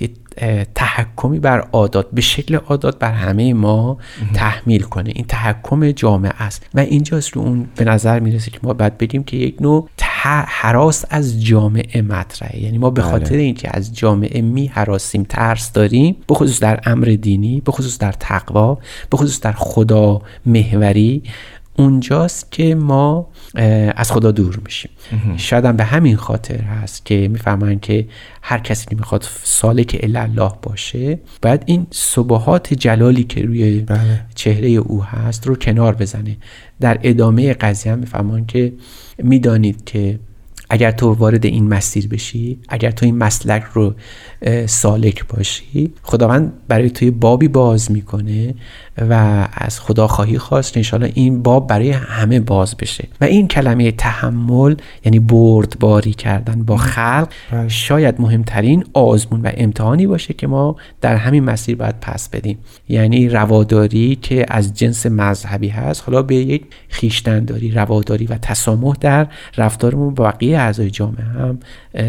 تحکمی 0.75 1.39
بر 1.39 1.59
عادات 1.59 2.07
به 2.13 2.21
شکل 2.21 2.55
عادات 2.55 2.99
بر 2.99 3.11
همه 3.11 3.53
ما 3.53 3.97
تحمیل 4.33 4.81
کنه. 4.81 5.11
این 5.15 5.25
تحکم 5.27 5.91
جامعه 5.91 6.33
است. 6.39 6.65
و 6.73 6.79
اینجاست 6.79 7.29
رو 7.29 7.41
اون 7.41 7.67
به 7.75 7.85
نظر 7.85 8.19
می‌رسه 8.19 8.51
که 8.51 8.59
ما 8.63 8.73
باید 8.73 8.97
بگیم 8.97 9.23
که 9.23 9.37
یک 9.37 9.61
نوع 9.61 9.89
حراس 10.47 11.05
از 11.09 11.45
جامعه 11.45 12.01
مطرحه. 12.01 12.59
یعنی 12.63 12.77
ما 12.77 12.89
به 12.89 13.01
بله. 13.01 13.11
خاطر 13.11 13.35
اینکه 13.35 13.69
از 13.73 13.95
جامعه 13.95 14.41
می 14.41 14.67
حراسیم 14.67 15.23
ترس 15.23 15.71
داریم 15.71 16.15
به 16.27 16.35
خصوص 16.35 16.59
در 16.59 16.79
امر 16.85 17.17
دینی 17.21 17.61
به 17.61 17.71
خصوص 17.71 17.97
در 17.97 18.11
تقوا 18.11 18.77
به 19.09 19.17
خصوص 19.17 19.39
در 19.39 19.51
خدا 19.51 20.21
محوری 20.45 21.23
اونجاست 21.81 22.51
که 22.51 22.75
ما 22.75 23.27
از 23.95 24.11
خدا 24.11 24.31
دور 24.31 24.59
میشیم. 24.65 24.91
شاید 25.37 25.65
هم 25.65 25.77
به 25.77 25.83
همین 25.83 26.15
خاطر 26.15 26.61
هست 26.61 27.05
که 27.05 27.27
می‌فهمن 27.27 27.79
که 27.79 28.07
هر 28.41 28.57
کسی 28.59 28.85
که 28.89 28.95
می‌خواد 28.95 29.27
سالک 29.43 29.99
الله 30.03 30.51
باشه. 30.61 31.19
باید 31.41 31.63
این 31.65 31.87
صبحات 31.91 32.73
جلالی 32.73 33.23
که 33.23 33.45
روی 33.45 33.79
بله. 33.79 34.25
چهره 34.35 34.69
او 34.69 35.03
هست 35.03 35.47
رو 35.47 35.55
کنار 35.55 35.95
بزنه. 35.95 36.37
در 36.79 36.99
ادامه 37.03 37.53
قضیه 37.53 37.91
هم 37.91 37.99
می‌فهمن 37.99 38.45
که 38.45 38.73
می‌دانید 39.17 39.83
که 39.85 40.19
اگر 40.73 40.91
تو 40.91 41.13
وارد 41.13 41.45
این 41.45 41.67
مسیر 41.67 42.07
بشی 42.07 42.59
اگر 42.69 42.91
تو 42.91 43.05
این 43.05 43.17
مسلک 43.17 43.63
رو 43.73 43.93
سالک 44.65 45.27
باشی 45.27 45.93
خداوند 46.03 46.53
برای 46.67 46.89
توی 46.89 47.11
بابی 47.11 47.47
باز 47.47 47.91
می‌کنه 47.91 48.55
و 49.09 49.47
از 49.53 49.79
خدا 49.79 50.07
خواهی 50.07 50.37
خواست. 50.37 50.77
انشاءالله 50.77 51.11
این 51.15 51.43
باب 51.43 51.67
برای 51.67 51.91
همه 51.91 52.39
باز 52.39 52.77
بشه. 52.77 53.07
و 53.21 53.25
این 53.25 53.47
کلمه 53.47 53.91
تحمل 53.91 54.75
یعنی 55.05 55.19
بردباری 55.19 56.13
کردن 56.13 56.63
با 56.63 56.77
خلق 56.77 57.27
بله. 57.51 57.69
شاید 57.69 58.21
مهمترین 58.21 58.85
آزمون 58.93 59.41
و 59.41 59.51
امتحانی 59.53 60.07
باشه 60.07 60.33
که 60.33 60.47
ما 60.47 60.75
در 61.01 61.15
همین 61.15 61.43
مسیر 61.43 61.75
باید 61.75 61.95
پس 62.01 62.29
بدیم. 62.29 62.57
یعنی 62.89 63.29
رواداری 63.29 64.17
که 64.21 64.45
از 64.47 64.73
جنس 64.73 65.05
مذهبی 65.05 65.67
هست. 65.67 66.03
حالا 66.05 66.21
به 66.21 66.35
یک 66.35 66.63
خیشتنداری 66.89 67.71
رواداری 67.71 68.25
و 68.25 68.37
تسامح 68.37 68.95
در 69.01 69.27
رفتارمون 69.57 70.13
با 70.13 70.23
بقیه 70.23 70.60
اعضای 70.61 70.89
جامعه 70.89 71.23
هم 71.23 71.59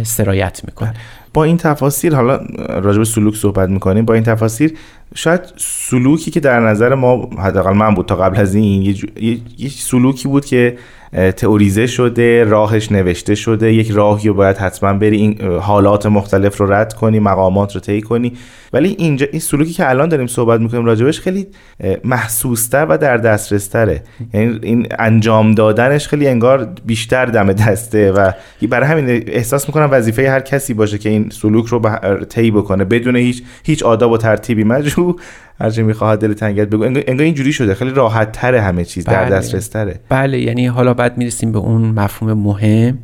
سرایت 0.03 0.61
می‌کنه. 0.65 0.95
با 1.35 1.45
این 1.45 1.57
تفاصیل 1.57 2.15
حالا 2.15 2.41
راجع 2.69 2.99
به 2.99 3.05
سلوک 3.05 3.35
صحبت 3.37 3.69
می‌کنیم 3.69 4.05
با 4.05 4.15
این 4.15 4.23
تفاصیل 4.23 4.79
شاید 5.15 5.41
سلوکی 5.57 6.31
که 6.31 6.41
در 6.41 6.61
نظر 6.61 6.95
ما 6.95 7.31
حداقل 7.39 7.73
من 7.73 7.95
بود 7.95 8.07
تا 8.07 8.17
قبل 8.17 8.41
از 8.41 8.55
این 8.55 8.83
یه, 8.83 8.95
یه 9.59 9.69
سلوکی 9.69 10.29
بود 10.29 10.45
که 10.45 10.77
تئوریزه 11.37 11.87
شده 11.87 12.45
راهش 12.45 12.93
نوشته 12.93 13.35
شده 13.35 13.73
یک 13.73 13.91
راهی 13.91 14.29
رو 14.29 14.35
باید 14.35 14.57
حتما 14.57 14.93
بری 14.93 15.17
این 15.17 15.43
حالات 15.61 16.07
مختلف 16.07 16.57
رو 16.57 16.73
رد 16.73 16.95
کنی 16.95 17.19
مقامات 17.19 17.75
رو 17.75 17.81
طی 17.81 18.01
کنی. 18.01 18.33
ولی 18.73 18.97
اینجا 18.99 19.27
این 19.31 19.41
سلوکی 19.41 19.73
که 19.73 19.91
الان 19.91 20.09
داریم 20.09 20.27
صحبت 20.27 20.61
می‌کنیم 20.61 20.85
راجبش 20.85 21.21
خیلی 21.21 21.47
محسوستر 22.05 22.87
و 22.89 22.99
در 22.99 23.17
دسترس 23.17 23.67
تره 23.67 24.03
یعنی 24.35 24.59
این 24.63 24.87
انجام 24.99 25.55
دادنش 25.55 26.09
خیلی 26.09 26.29
انگار 26.29 26.69
بیشتر 26.87 27.27
دم 27.27 27.53
دسته 27.53 28.13
و 28.13 28.31
برای 28.69 28.89
همین 28.89 29.25
احساس 29.27 29.69
می‌کنم 29.69 29.89
وظیفه 29.91 30.31
هر 30.31 30.41
کسی 30.41 30.75
باشه 30.75 30.99
که 30.99 31.09
این 31.09 31.29
سلوک 31.31 31.67
رو 31.67 31.81
طی 32.29 32.51
بکنه 32.51 32.85
بدون 32.85 33.17
هیچ 33.17 33.43
هیچ 33.65 33.83
آداب 33.83 34.13
و 34.13 34.17
ترتیبی. 34.17 34.65
مجبور 34.65 35.02
هرچی 35.61 35.83
می‌خواهد 35.83 36.21
دل 36.21 36.33
تنگت 36.33 36.69
بگو. 36.69 36.83
انگار 36.83 37.21
اینجوری 37.21 37.53
شده. 37.53 37.75
خیلی 37.75 37.91
راحت 37.91 38.33
تره 38.33 38.61
همه 38.61 38.85
چیز. 38.85 39.05
بله. 39.05 39.17
در 39.17 39.37
دسترس 39.37 39.69
تره 39.69 40.01
بله 40.09 40.41
یعنی 40.41 40.67
حالا 40.67 40.95
بعد 40.95 41.19
می‌رسیم 41.19 41.53
به 41.53 41.59
اون 41.59 41.83
مفهوم 41.83 42.33
مهم 42.33 42.99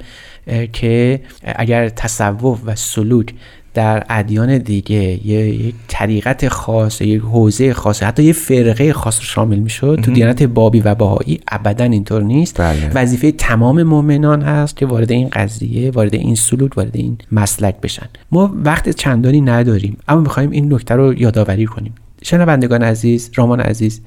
که 0.72 1.20
اگر 1.42 1.88
تصوف 1.88 2.61
و 2.66 2.74
سلوک 2.74 3.34
در 3.74 4.07
ادیان 4.09 4.59
دیگه 4.59 5.26
یه 5.26 5.48
یک 5.48 5.74
طریقت 5.88 6.48
خاص 6.48 7.00
یک 7.00 7.22
حوزه 7.22 7.74
خاص 7.74 8.02
حتی 8.02 8.22
یه 8.22 8.33
فرقه 8.33 8.92
خاص 8.92 9.20
شامل 9.20 9.59
می‌شد. 9.59 10.00
تو 10.02 10.11
دیانت 10.11 10.42
بابی 10.42 10.81
و 10.81 10.94
بهایی 10.94 11.40
ابدا 11.48 11.85
اینطور 11.85 12.22
نیست. 12.22 12.61
بله. 12.61 12.90
وظیفه 12.94 13.33
تمام 13.33 13.83
مؤمنان 13.83 14.42
هست 14.42 14.76
که 14.76 14.87
وارد 14.87 15.12
این 15.12 15.28
قضیه 15.28 15.90
وارد 15.90 16.14
این 16.14 16.35
سلوک 16.35 16.76
وارد 16.76 16.96
این 16.96 17.18
مسلک 17.33 17.81
بشن. 17.81 18.07
ما 18.33 18.54
وقت 18.64 18.88
چندانی 18.88 19.40
نداریم 19.40 19.96
اما 20.09 20.20
می‌خوایم 20.20 20.50
این 20.50 20.74
نکته 20.74 20.94
رو 20.94 21.20
یادآوری 21.20 21.66
کنیم. 21.66 21.94
شنوندگان 22.22 22.83
عزیز 22.83 23.31
رامان 23.35 23.61
عزیز 23.61 24.00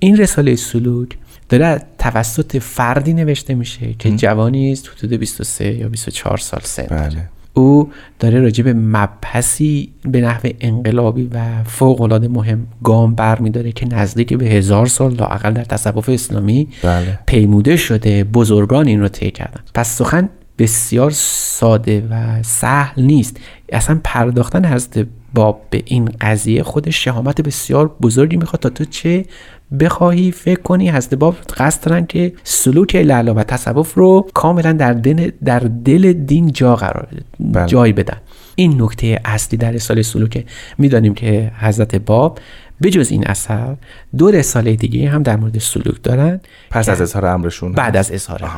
این 0.00 0.16
رساله 0.16 0.56
سلوک 0.56 1.08
داره 1.48 1.82
توسط 1.98 2.56
فردی 2.56 3.12
نوشته 3.12 3.54
میشه 3.54 3.94
که 3.98 4.10
جوانی 4.10 4.72
است 4.72 4.90
حدود 4.96 5.12
23 5.12 5.74
یا 5.74 5.88
24 5.88 6.38
سال 6.38 6.60
سن. 6.64 6.86
بله. 6.86 7.28
او 7.58 7.90
داره 8.18 8.40
راجع 8.40 8.64
به 8.64 8.72
مبحثی 8.72 9.92
به 10.02 10.20
نحو 10.20 10.48
انقلابی 10.60 11.30
و 11.32 11.64
فوق 11.64 12.00
العاده 12.00 12.28
مهم 12.28 12.66
گام 12.84 13.14
بر 13.14 13.38
میداره 13.38 13.72
که 13.72 13.86
نزدیک 13.86 14.34
به 14.34 14.46
هزار 14.46 14.86
سال 14.86 15.14
لاقل 15.14 15.52
در 15.52 15.64
تصوف 15.64 16.08
اسلامی 16.08 16.68
بله. 16.82 17.18
پیموده 17.26 17.76
شده. 17.76 18.24
بزرگان 18.24 18.86
این 18.86 19.00
رو 19.00 19.08
طی 19.08 19.30
کردن. 19.30 19.60
پس 19.74 19.96
سخن 19.96 20.28
بسیار 20.58 21.10
ساده 21.14 22.06
و 22.10 22.42
سهل 22.42 23.02
نیست. 23.02 23.36
اصلا 23.72 24.00
پرداختن 24.04 24.64
حضرت 24.64 25.06
باب 25.34 25.62
به 25.70 25.82
این 25.86 26.10
قضیه 26.20 26.62
خود 26.62 26.90
شهامت 26.90 27.40
بسیار 27.40 27.90
بزرگی 28.02 28.36
می‌خواد 28.36 28.62
تا 28.62 28.68
تو 28.68 28.84
چه 28.84 29.24
بخواهی 29.80 30.32
فکر 30.32 30.60
کنی 30.60 30.90
حضرت 30.90 31.14
باب 31.14 31.36
قصد 31.56 31.84
دارن 31.84 32.06
که 32.06 32.32
سلوک 32.44 32.96
لالا 32.96 33.34
و 33.34 33.42
تصوف 33.42 33.94
رو 33.94 34.26
کاملا 34.34 34.72
در 34.72 34.92
دل, 34.92 35.30
در 35.44 35.58
دل 35.58 36.12
دین 36.12 36.52
جا 36.52 36.76
قرار 36.76 37.08
بله. 37.40 37.66
جای 37.66 37.92
بدن. 37.92 38.16
این 38.54 38.82
نکته 38.82 39.20
اصلی 39.24 39.58
در 39.58 39.70
رساله 39.70 40.02
سلوک. 40.02 40.44
می‌دانیم 40.78 41.14
که 41.14 41.52
حضرت 41.60 41.96
باب 41.96 42.38
بجز 42.82 43.10
این 43.10 43.26
اثر 43.26 43.76
دو 44.16 44.30
رساله 44.30 44.76
دیگه 44.76 45.08
هم 45.08 45.22
در 45.22 45.36
مورد 45.36 45.58
سلوک 45.58 46.02
دارن 46.02 46.40
پس 46.70 46.88
از 46.88 47.00
اظهار 47.00 47.26
امرشون. 47.26 47.72
بعد 47.72 47.96
از 47.96 48.12
اظهار 48.12 48.50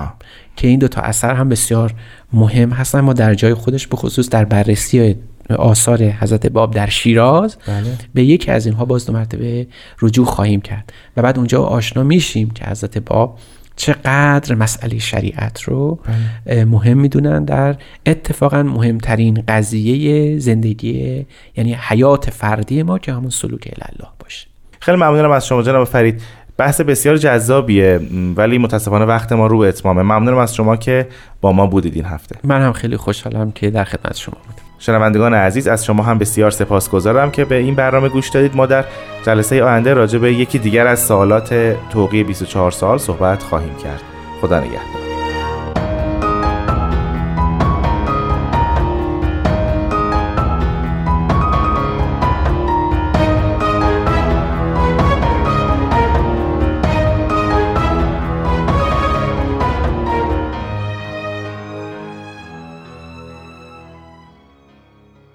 که 0.56 0.68
این 0.68 0.78
دو 0.78 0.88
تا 0.88 1.00
اثر 1.00 1.34
هم 1.34 1.48
بسیار 1.48 1.94
مهم 2.32 2.70
هستن. 2.70 3.00
ما 3.00 3.12
در 3.12 3.34
جای 3.34 3.54
خودش 3.54 3.86
به 3.86 3.96
خصوص 3.96 4.28
در 4.28 4.44
بررسی 4.44 5.16
آثار 5.54 6.02
حضرت 6.02 6.46
باب 6.46 6.74
در 6.74 6.88
شیراز. 6.88 7.56
بله. 7.66 7.96
به 8.14 8.24
یکی 8.24 8.50
از 8.50 8.66
اینها 8.66 8.84
باز 8.84 9.06
دو 9.06 9.12
مرتبه 9.12 9.66
رجوع 10.02 10.26
خواهیم 10.26 10.60
کرد 10.60 10.92
و 11.16 11.22
بعد 11.22 11.38
اونجا 11.38 11.62
آشنا 11.62 12.02
میشیم 12.02 12.50
که 12.50 12.64
حضرت 12.64 12.98
باب 12.98 13.38
چقدر 13.76 14.54
مسئله 14.54 14.98
شریعت 14.98 15.62
رو 15.62 15.98
بله. 16.46 16.64
مهم 16.64 16.98
می‌دونن 16.98 17.44
در 17.44 17.76
اتفاقا 18.06 18.62
مهمترین 18.62 19.42
قضیه 19.48 20.38
زندگی 20.38 21.26
یعنی 21.56 21.74
حیات 21.80 22.30
فردی 22.30 22.82
ما 22.82 22.98
که 22.98 23.12
همون 23.12 23.30
سلوک 23.30 23.68
الله 23.72 24.10
باشه. 24.18 24.46
خیلی 24.80 24.96
ممنونم 24.96 25.30
از 25.30 25.46
شما 25.46 25.62
جناب 25.62 25.84
فرید. 25.84 26.22
بحث 26.56 26.80
بسیار 26.80 27.16
جذابیه 27.16 28.00
ولی 28.36 28.58
متاسفانه 28.58 29.04
وقت 29.04 29.32
ما 29.32 29.46
رو 29.46 29.58
به 29.58 29.68
اتمامه. 29.68 30.02
ممنونم 30.02 30.38
از 30.38 30.54
شما 30.54 30.76
که 30.76 31.08
با 31.40 31.52
ما 31.52 31.66
بودید 31.66 31.94
این 31.94 32.04
هفته. 32.04 32.36
من 32.44 32.62
هم 32.62 32.72
خیلی 32.72 32.96
خوشحالم 32.96 33.52
که 33.52 33.70
در 33.70 33.84
خدمت 33.84 34.16
شما 34.16 34.36
بودم. 34.46 34.69
شنوندگان 34.80 35.34
عزیز 35.34 35.68
از 35.68 35.84
شما 35.84 36.02
هم 36.02 36.18
بسیار 36.18 36.50
سپاسگزارم 36.50 37.30
که 37.30 37.44
به 37.44 37.54
این 37.54 37.74
برنامه 37.74 38.08
گوش 38.08 38.28
دادید. 38.28 38.56
ما 38.56 38.66
در 38.66 38.84
جلسه 39.26 39.64
آینده 39.64 39.94
راجع 39.94 40.18
به 40.18 40.32
یکی 40.32 40.58
دیگر 40.58 40.86
از 40.86 41.00
سوالات 41.00 41.76
توقی 41.90 42.24
24 42.24 42.70
سال 42.70 42.98
صحبت 42.98 43.42
خواهیم 43.42 43.74
کرد. 43.74 44.02
خدا 44.40 44.60
نگهدار. 44.60 44.99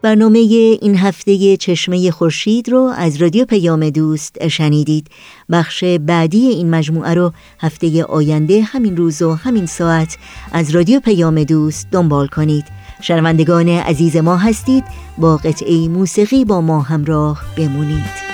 برنامه 0.06 0.40
این 0.82 0.98
هفته 0.98 1.58
چشمه 1.58 2.12
خورشید 2.12 2.70
رو 2.70 2.94
از 2.98 3.22
رادیو 3.22 3.46
پیام 3.46 3.90
دوست 3.90 4.48
شنیدید. 4.48 5.08
بخش 5.52 5.84
بعدی 5.84 6.48
این 6.48 6.70
مجموعه 6.70 7.14
رو 7.14 7.34
هفته 7.60 8.04
آینده 8.04 8.62
همین 8.62 8.98
روز 8.98 9.22
و 9.22 9.34
همین 9.34 9.66
ساعت 9.66 10.18
از 10.52 10.72
رادیو 10.72 11.00
پیام 11.00 11.44
دوست 11.44 11.88
دنبال 11.92 12.28
کنید. 12.28 12.66
شنوندگان 13.02 13.70
عزیز 13.70 14.18
ما 14.18 14.38
هستید. 14.38 14.84
با 15.18 15.38
قطعه 15.38 15.88
موسیقی 15.88 16.46
با 16.46 16.62
ما 16.62 16.82
همراه 16.82 17.42
بمونید. 17.58 18.26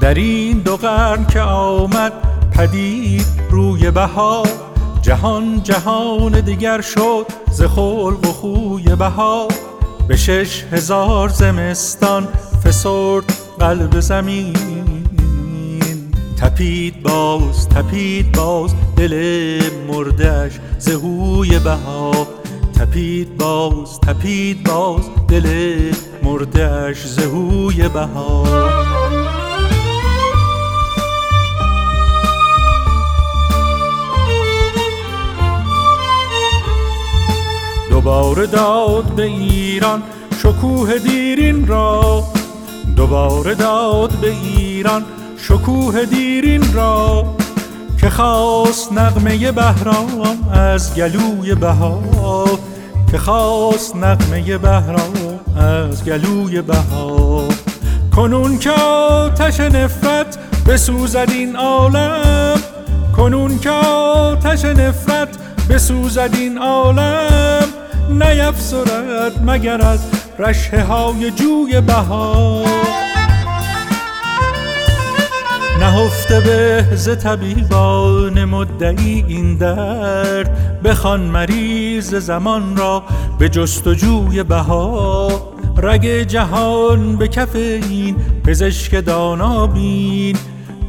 در 0.00 0.14
این 0.14 0.58
دو 0.58 0.76
قرن 0.76 1.26
که 1.26 1.40
آمد 1.40 2.12
پدید 2.52 3.26
روی 3.50 3.90
بهار 3.90 4.67
جهان 5.02 5.62
جهان 5.62 6.40
دیگر 6.40 6.80
شد 6.80 7.26
ز 7.50 7.62
خلق 7.62 8.26
و 8.28 8.32
خوی 8.32 8.96
بهار. 8.96 9.52
به 10.08 10.16
شش 10.16 10.64
هزار 10.72 11.28
زمستان 11.28 12.28
فسرد 12.64 13.24
قلب 13.58 14.00
زمین. 14.00 14.54
تپید 16.40 17.02
باز 17.02 17.68
تپید 17.68 18.32
باز 18.32 18.74
دل 18.96 19.60
مردش 19.88 20.52
زهوی 20.78 21.58
بهار. 21.58 22.26
تپید 22.78 23.36
باز 23.36 24.00
تپید 24.00 24.64
باز 24.64 25.02
دل 25.28 25.78
مردش 26.22 27.06
زهوی 27.06 27.88
بهار. 27.88 28.87
دوباره 38.08 38.46
داد 38.46 39.04
به 39.04 39.22
ایران 39.22 40.02
شکوه 40.38 40.98
دیرین 40.98 41.66
را. 41.66 42.24
دوباره 42.96 43.54
داد 43.54 44.10
به 44.10 44.30
ایران 44.30 45.04
شکوه 45.36 46.04
دیرین 46.04 46.72
را. 46.72 47.24
که 48.00 48.10
خواست 48.10 48.92
نغمه 48.92 49.52
بهرام 49.52 50.48
از 50.52 50.94
گلوی 50.94 51.54
بهار. 51.54 52.58
که 53.10 53.18
خواست 53.18 53.96
نغمه 53.96 54.58
بهرام 54.58 55.40
از 55.56 56.04
گلوی 56.04 56.62
بهار. 56.62 57.54
کنون 58.16 58.58
که 58.58 58.70
آتش 58.70 59.60
نفرت 59.60 60.38
بسوزد 60.66 61.28
این 61.30 61.56
عالم. 61.56 62.60
کنون 63.16 63.58
که 63.58 63.70
آتش 63.70 64.64
نفرت 64.64 65.28
بسوزد 65.70 66.30
این 66.32 66.58
عالم. 66.58 67.47
نیفسرد 68.10 69.32
مگر 69.46 69.82
از 69.82 70.00
رشه 70.38 70.82
های 70.82 71.30
جوی 71.30 71.80
بهار. 71.80 72.68
نهفته 75.80 76.40
به 76.40 76.86
ز 76.96 77.18
طبیبان 77.18 78.44
مدعی 78.44 79.24
این 79.28 79.56
درد 79.56 80.82
بخوان 80.82 81.20
مریض 81.20 82.14
زمان 82.14 82.76
را 82.76 83.02
به 83.38 83.48
جستجوی 83.48 84.42
بهار. 84.42 85.58
رگ 85.82 86.06
جهان 86.06 87.16
به 87.16 87.28
کف 87.28 87.56
این 87.56 88.16
پزشک 88.44 89.04
دانا 89.04 89.66
بین 89.66 90.36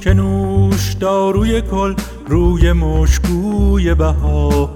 که 0.02 0.14
نوش 0.14 0.94
داروی 0.94 1.62
کل 1.62 1.94
روی 2.28 2.74
مشکوی 2.74 3.94
بها 3.94 4.70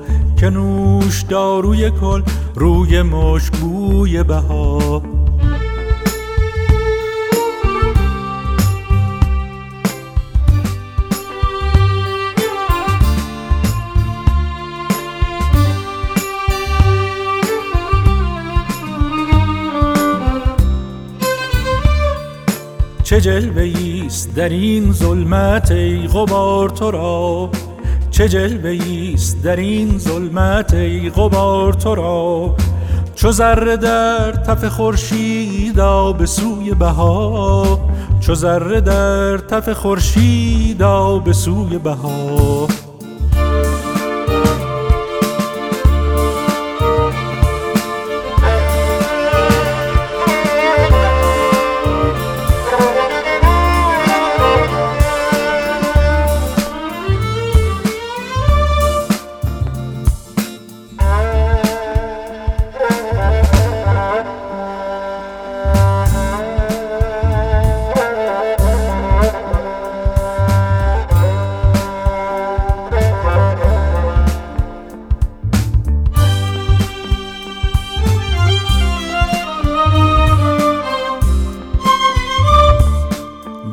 که 0.43 0.49
نوش 0.49 1.21
داروی 1.21 1.91
کل 1.91 2.21
روی 2.55 3.01
مشکوی 3.01 4.23
بها 4.23 5.01
چه 23.03 23.21
جلوه 23.21 23.61
ایست 23.61 24.35
در 24.35 24.49
این 24.49 24.91
ظلمت 24.91 25.71
ای 25.71 26.07
غبار 26.07 26.69
تو 26.69 26.91
را؟ 26.91 27.49
چه 28.13 28.29
جلوه 28.29 28.69
ایست 28.69 29.43
در 29.43 29.55
این 29.55 29.97
ظلمت 29.97 30.73
ای 30.73 31.09
غبار 31.09 31.73
تو 31.73 31.95
را؟ 31.95 32.55
چو 33.15 33.31
ذره 33.31 33.77
در 33.77 34.31
تف 34.31 34.65
خورشیدا 34.65 36.11
به 36.11 36.25
سوی 36.25 36.73
بها 36.73 37.79
چو 38.19 38.35
ذره 38.35 38.81
در 38.81 39.37
تف 39.37 39.69
خورشیدا 39.69 41.19
به 41.19 41.33
سوی 41.33 41.77
بها 41.77 42.67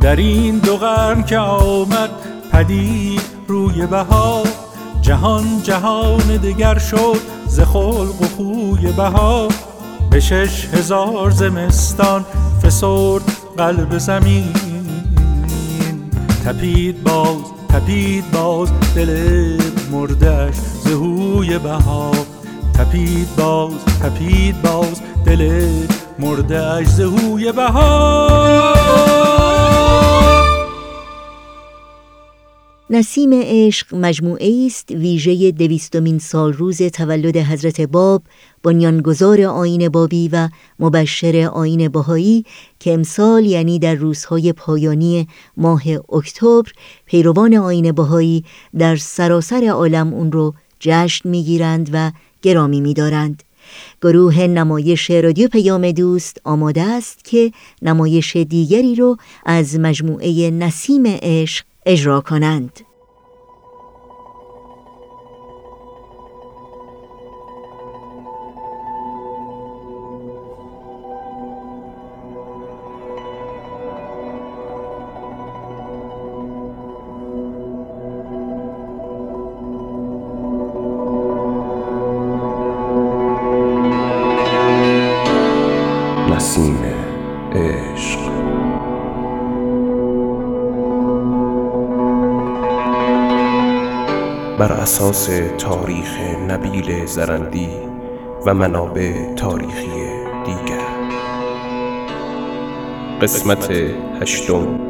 در 0.01 0.17
این 0.17 0.59
دو 0.59 0.77
قرن 0.77 1.23
که 1.23 1.39
آمد 1.39 2.11
پدید 2.53 3.23
روی 3.49 3.87
بهار 3.87 4.47
جهان 5.03 5.63
جهان 5.63 6.37
دگر 6.37 6.79
شد 6.79 7.21
ز 7.47 7.61
خلق 7.61 8.23
و 8.23 8.25
خوی 8.37 8.93
بهار. 8.93 9.53
به 10.11 10.21
شش 10.21 10.69
هزار 10.73 11.31
زمستان 11.31 12.25
فسرد 12.63 13.23
قلب 13.57 13.99
زمین. 13.99 14.53
تپید 16.45 17.03
باز 17.03 17.39
تپید 17.69 18.31
باز 18.31 18.69
دل 18.95 19.61
مردش 19.91 20.55
زهوی 20.85 21.59
بهار. 21.59 22.27
تپید 22.75 23.37
باز 23.37 23.85
تپید 24.03 24.63
باز 24.63 25.01
دل 25.27 25.73
مردش 26.19 26.87
زهوی 26.87 27.53
بهار. 27.53 29.40
نسیم 32.93 33.31
عشق 33.33 33.95
مجموعه 33.95 34.67
است 34.67 34.91
ویژه 34.91 35.51
دویستمین 35.51 36.19
سال 36.19 36.53
روز 36.53 36.83
تولد 36.83 37.37
حضرت 37.37 37.81
باب 37.81 38.23
بنیانگذار 38.63 39.43
آین 39.43 39.89
بابی 39.89 40.29
و 40.33 40.49
مبشر 40.79 41.51
آین 41.53 41.89
بهایی 41.89 42.45
که 42.81 42.93
امسال 42.93 43.45
یعنی 43.45 43.79
در 43.79 43.95
روزهای 43.95 44.53
پایانی 44.53 45.29
ماه 45.57 45.83
اکتبر 46.13 46.73
پیروان 47.07 47.55
آین 47.55 47.93
بهایی 47.93 48.45
در 48.79 48.97
سراسر 48.97 49.65
عالم 49.65 50.15
اون 50.15 50.33
رو 50.33 50.55
جشن 50.81 51.29
می‌گیرند 51.29 51.91
و 51.93 52.13
گرامی 52.43 52.81
میدارند. 52.81 53.43
گروه 54.03 54.41
نمایش 54.41 55.11
رادیو 55.11 55.49
پیام 55.49 55.91
دوست 55.91 56.41
آماده 56.45 56.83
است 56.83 57.25
که 57.25 57.53
نمایش 57.83 58.37
دیگری 58.37 58.95
رو 58.95 59.17
از 59.47 59.79
مجموعه 59.79 60.51
نسیم 60.51 61.03
عشق 61.07 61.70
اجرا 61.87 62.21
کنند. 62.21 62.81
نسیم 86.31 86.85
عشق. 87.53 88.50
اساس 94.63 95.31
تاریخ 95.59 96.21
نبیل 96.49 97.07
زرندی 97.07 97.69
و 98.47 98.55
منابع 98.55 99.35
تاریخی 99.35 99.89
دیگر. 100.47 100.87
قسمت 103.23 103.71
هشتم. 104.23 104.90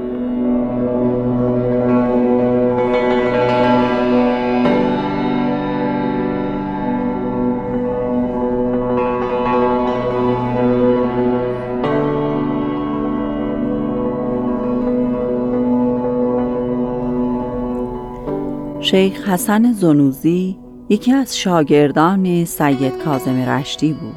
شیخ 18.91 19.29
حسن 19.29 19.73
زنوزی 19.73 20.59
یکی 20.89 21.13
از 21.13 21.39
شاگردان 21.39 22.45
سید 22.45 23.03
کازم 23.05 23.37
رشتی 23.37 23.93
بود 23.93 24.17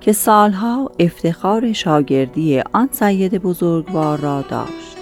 که 0.00 0.12
سالها 0.12 0.90
افتخار 0.98 1.72
شاگردی 1.72 2.60
آن 2.72 2.88
سید 2.92 3.34
بزرگوار 3.34 4.18
را 4.18 4.42
داشت. 4.42 4.96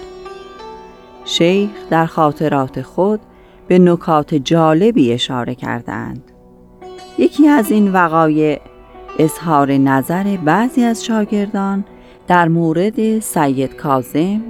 شیخ 1.25 1.69
در 1.89 2.05
خاطرات 2.05 2.81
خود 2.81 3.19
به 3.67 3.79
نکات 3.79 4.35
جالبی 4.35 5.13
اشاره 5.13 5.55
کردند. 5.55 6.31
یکی 7.17 7.47
از 7.47 7.71
این 7.71 7.91
وقایع 7.91 8.61
اظهار 9.19 9.71
نظر 9.71 10.37
بعضی 10.37 10.83
از 10.83 11.05
شاگردان 11.05 11.85
در 12.27 12.47
مورد 12.47 13.19
سید 13.19 13.75
کازم 13.75 14.41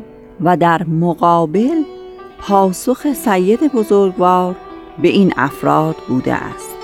و 0.42 0.58
در 0.58 0.84
مقابل 0.84 1.84
پاسخ 2.48 3.14
سید 3.14 3.74
بزرگوار 3.74 4.56
به 5.02 5.08
این 5.08 5.34
افراد 5.38 5.96
بوده 6.08 6.34
است. 6.34 6.76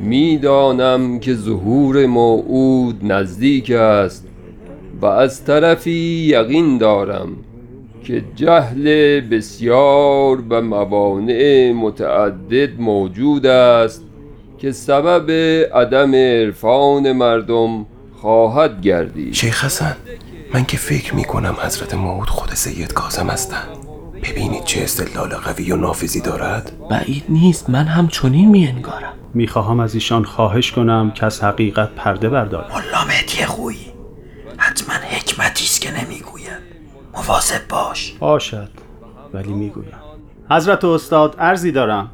می‌دانم 0.00 1.18
که 1.18 1.34
ظهور 1.34 2.06
موعود 2.06 3.12
نزدیک 3.12 3.70
است 3.70 4.28
و 5.00 5.06
از 5.06 5.44
طرفی 5.44 6.26
یقین 6.26 6.78
دارم 6.78 7.28
که 8.04 8.24
جهل 8.34 9.20
بسیار 9.20 10.42
و 10.50 10.62
موانع 10.62 11.72
متعدد 11.72 12.80
موجود 12.80 13.46
است 13.46 14.04
که 14.58 14.72
سبب 14.72 15.30
عدم 15.74 16.14
عرفان 16.14 17.12
مردم 17.12 17.86
خواهد 18.22 18.80
گردید. 18.80 19.34
شیخ 19.34 19.64
حسن 19.64 19.96
من 20.54 20.64
که 20.64 20.76
فکر 20.76 21.14
می 21.14 21.24
کنم 21.24 21.56
حضرت 21.62 21.94
موعود 21.94 22.30
خود 22.30 22.54
سید 22.54 22.92
کازم 22.92 23.30
هستند 23.30 23.68
ببینید 24.22 24.64
چه 24.64 24.82
استدلال 24.82 25.34
قوی 25.34 25.72
و 25.72 25.76
نافذی 25.76 26.20
دارد. 26.20 26.72
بعید 26.90 27.24
نیست 27.28 27.70
من 27.70 27.84
هم 27.84 28.08
چنین 28.08 28.50
می 28.50 28.66
انگارم 28.66 29.12
می‌خواهم 29.34 29.80
از 29.80 29.94
ایشان 29.94 30.24
خواهش 30.24 30.72
کنم 30.72 31.10
که 31.10 31.26
از 31.26 31.44
حقیقت 31.44 31.90
پرده 31.90 32.28
بردارد 32.28 32.72
ملا 32.72 33.04
مهدی 33.08 33.44
خویی 33.44 33.92
حتما 34.56 34.94
حکمتی 34.94 35.64
است 35.64 35.80
که 35.80 36.04
نمی‌گوید. 36.04 36.62
مواظب 37.14 37.68
باش. 37.68 38.12
باشد 38.18 38.68
ولی 39.34 39.52
می‌گویم. 39.52 39.96
حضرت 40.50 40.84
استاد 40.84 41.36
ارزی 41.38 41.72
دارم. 41.72 42.10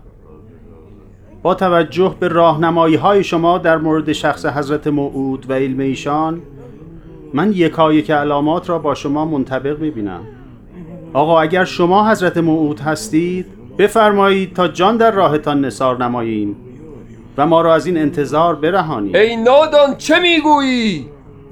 با 1.43 1.55
توجه 1.55 2.15
به 2.21 2.29
راهنمایی 2.29 2.95
های 2.95 3.25
شما 3.25 3.59
در 3.59 3.77
مورد 3.77 4.13
شخص 4.13 4.47
حضرت 4.47 4.87
موعود 4.87 5.51
و 5.51 5.53
علم 5.53 5.81
ایشان 5.81 6.43
من 7.35 7.53
یکایک 7.53 8.11
علامات 8.11 8.69
را 8.69 8.79
با 8.79 8.95
شما 8.95 9.25
منطبق 9.25 9.79
می‌بینم. 9.81 10.21
آقا 11.13 11.41
اگر 11.41 11.65
شما 11.65 12.11
حضرت 12.11 12.37
موعود 12.37 12.81
هستید 12.81 13.47
بفرمایید 13.79 14.55
تا 14.55 14.69
جان 14.69 14.97
در 14.97 15.11
راهتان 15.11 15.65
نصار 15.65 16.05
نماییم 16.05 16.57
و 17.39 17.47
ما 17.47 17.61
را 17.61 17.75
از 17.75 17.87
این 17.87 17.99
انتظار 17.99 18.55
برهانید. 18.55 19.17
ای 19.17 19.37
نادان 19.37 19.97
چه 19.99 20.19
می‌گویی؟ 20.19 21.07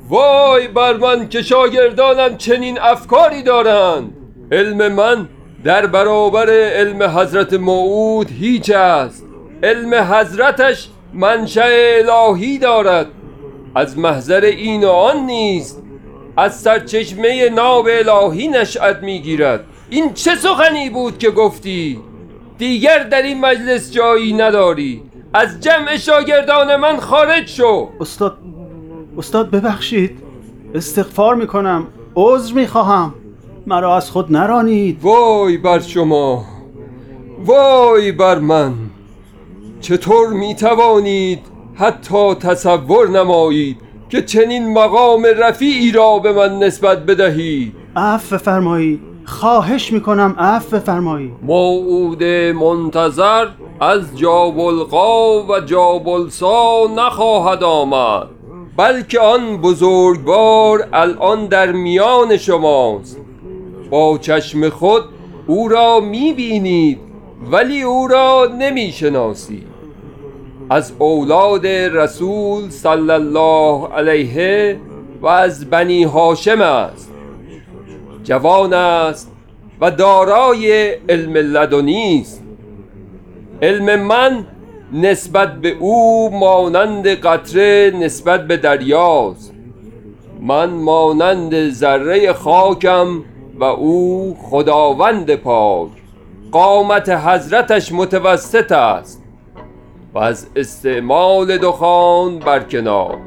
وای 0.09 0.68
بر 0.68 0.96
من 0.96 1.29
که 1.29 1.42
شاگردانم 1.42 2.37
چنین 2.37 2.79
افکاری 2.81 3.42
دارند. 3.42 4.12
علم 4.53 4.92
من 4.92 5.29
در 5.64 5.87
برابر 5.87 6.51
علم 6.51 7.03
حضرت 7.03 7.55
موعود 7.55 8.31
هیچ 8.31 8.70
است. 8.70 9.26
علم 9.66 9.94
حضرتش 9.94 10.88
منشأ 11.14 11.68
الهی 11.98 12.59
دارد. 12.59 13.07
از 13.74 13.98
محضر 13.98 14.40
این 14.40 14.85
و 14.85 14.88
آن 14.88 15.16
نیست 15.16 15.83
از 16.37 16.61
سرچشمه 16.61 17.48
ناب 17.48 17.88
الهی 17.90 18.48
نشأت 18.48 18.96
می‌گیرد. 19.02 19.64
این 19.90 20.12
چه 20.12 20.35
سخنی 20.35 20.90
بود 20.90 21.18
که 21.18 21.31
گفتی؟ 21.31 22.00
دیگر 22.59 22.98
در 22.98 23.22
این 23.22 23.40
مجلس 23.40 23.92
جایی 23.92 24.33
نداری. 24.33 25.02
از 25.35 25.61
جمع 25.61 25.96
شاگردان 25.96 26.76
من 26.76 26.96
خارج 26.96 27.48
شو. 27.48 27.88
استاد 28.00 28.38
استاد 29.18 29.50
ببخشید. 29.50 30.18
استغفار 30.74 31.35
می‌کنم. 31.35 31.87
عذر 32.14 32.55
می‌خواهم. 32.55 33.14
مرا 33.66 33.96
از 33.96 34.11
خود 34.11 34.33
نرانید. 34.33 34.98
وای 35.02 35.57
بر 35.57 35.79
شما. 35.79 36.44
وای 37.44 38.12
بر 38.12 38.38
من. 38.38 38.72
چطور 39.87 40.29
می 40.29 40.55
توانید 40.55 41.38
حتی 41.75 42.35
تصور 42.35 43.09
نمایید 43.09 43.77
که 44.09 44.22
چنین 44.22 44.72
مقام 44.72 45.27
رفیعی 45.38 45.92
را 45.92 46.18
به 46.18 46.33
من 46.33 46.59
نسبت 46.59 46.99
بدهید؟ 46.99 47.72
عفو 47.96 48.38
فرمایید 48.38 49.01
خواهش 49.25 49.92
می‌کنم 49.92 50.37
عفو 50.38 50.79
فرمایید 50.79 51.33
موعود 51.42 52.25
منتظر 52.25 53.46
از 53.81 54.18
جابلقا 54.18 55.42
و 55.42 55.61
جابلسا 55.61 56.87
نخواهد 56.96 57.62
آمد 57.62 58.27
بلکه 58.77 59.20
آن 59.20 59.57
بزرگوار 59.57 60.88
الان 60.92 61.46
در 61.46 61.72
میان 61.72 62.37
شماست. 62.37 63.20
با 63.90 64.18
چشم 64.18 64.68
خود 64.68 65.03
او 65.46 65.68
را 65.68 66.01
می‌بینید 66.01 66.99
ولی 67.51 67.83
او 67.83 68.09
را 68.09 68.49
نمی‌شناسید. 68.59 69.65
از 70.70 70.92
اولاد 70.98 71.66
رسول 71.66 72.70
صلی 72.70 73.11
الله 73.11 73.88
علیه 73.88 74.81
و 75.20 75.26
از 75.26 75.70
بنی 75.70 76.05
هاشم 76.05 76.61
است. 76.61 77.12
جوان 78.24 78.72
است 78.72 79.33
و 79.81 79.90
دارای 79.90 80.90
علم 81.09 81.37
لدنی 81.37 82.20
است. 82.20 82.42
علم 83.62 84.00
من 84.00 84.46
نسبت 84.92 85.55
به 85.55 85.76
او 85.81 86.31
مانند 86.38 87.09
قطره 87.09 87.92
نسبت 88.00 88.46
به 88.46 88.57
دریاست. 88.57 89.55
من 90.40 90.70
مانند 90.70 91.70
ذره 91.70 92.33
خاکم 92.33 93.24
و 93.61 93.64
او 93.64 94.37
خداوند 94.42 95.35
پاک. 95.35 95.90
قامت 96.52 97.09
حضرتش 97.09 97.92
متوسط 97.92 98.72
است. 98.72 99.26
و 100.16 100.18
از 100.18 100.46
استعمال 100.57 101.59
دخان 101.59 102.38
برکنار 102.38 103.18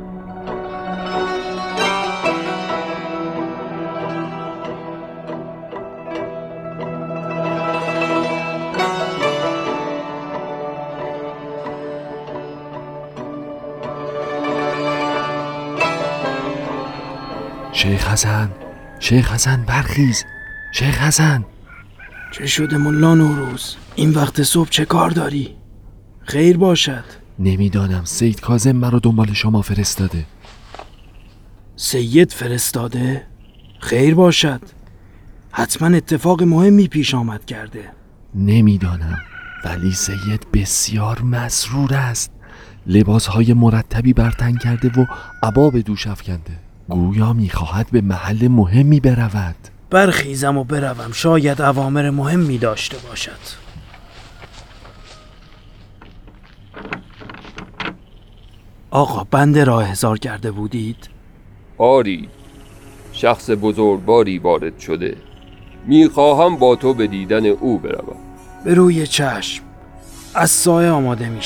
شیخ 17.74 18.08
حسن 18.08 18.52
شیخ 19.00 19.34
حسن 19.34 19.64
برخیز. 19.68 20.26
شیخ 20.74 21.02
حسن. 21.02 21.46
چه 22.32 22.48
شده 22.48 22.78
ملا 22.78 23.16
نوروز؟ 23.16 23.76
این 23.96 24.12
وقت 24.12 24.44
صبح 24.44 24.70
چه 24.70 24.86
کار 24.86 25.10
داری؟ 25.10 25.59
خیر 26.30 26.58
باشد. 26.58 27.04
نمی‌دانم 27.40 28.06
سید 28.06 28.40
کازم 28.40 28.72
مرا 28.72 29.00
دنبال 29.00 29.34
شما 29.34 29.62
فرستاده. 29.62 30.26
سید 31.76 32.32
فرستاده؟ 32.32 33.26
خیر 33.80 34.16
باشد. 34.16 34.62
حتما 35.52 35.98
اتفاق 35.98 36.44
مهمی 36.44 36.88
پیش 36.88 37.16
آمد 37.16 37.46
کرده. 37.46 37.84
نمی‌دانم 38.36 39.18
ولی 39.66 39.92
سید 39.92 40.52
بسیار 40.54 41.22
مسرور 41.22 41.94
است. 41.94 42.32
لباسهای 42.88 43.54
مرتبی 43.54 44.14
برتن 44.14 44.58
کرده 44.58 45.02
و 45.02 45.06
عبا 45.44 45.70
به 45.70 45.82
دوش 45.82 46.08
افکنده. 46.08 46.60
گویا 46.90 47.34
می‌خواهد 47.34 47.88
به 47.92 48.02
محل 48.02 48.48
مهمی 48.48 49.00
برود. 49.00 49.56
برخیزم 49.90 50.58
و 50.58 50.64
بروم. 50.64 51.12
شاید 51.12 51.62
اوامر 51.62 52.10
مهمی 52.10 52.58
داشته 52.58 52.98
باشد. 53.10 53.69
آقا 58.92 59.24
بند 59.32 59.58
راه 59.60 59.88
هزار 59.88 60.20
کرده 60.20 60.52
بودید؟ 60.52 61.10
آری 61.78 62.30
شخص 63.14 63.50
بزرگواری 63.62 64.40
وارد 64.40 64.80
شده. 64.80 65.18
می‌خواهم 65.86 66.56
با 66.56 66.76
تو 66.76 66.94
به 66.94 67.08
دیدن 67.08 67.46
او 67.46 67.78
بروم. 67.78 68.18
به 68.66 68.74
روی 68.74 69.08
چشم 69.08 69.64
از 70.36 70.50
سایه 70.52 70.90
آماده 70.90 71.30
می 71.30 71.42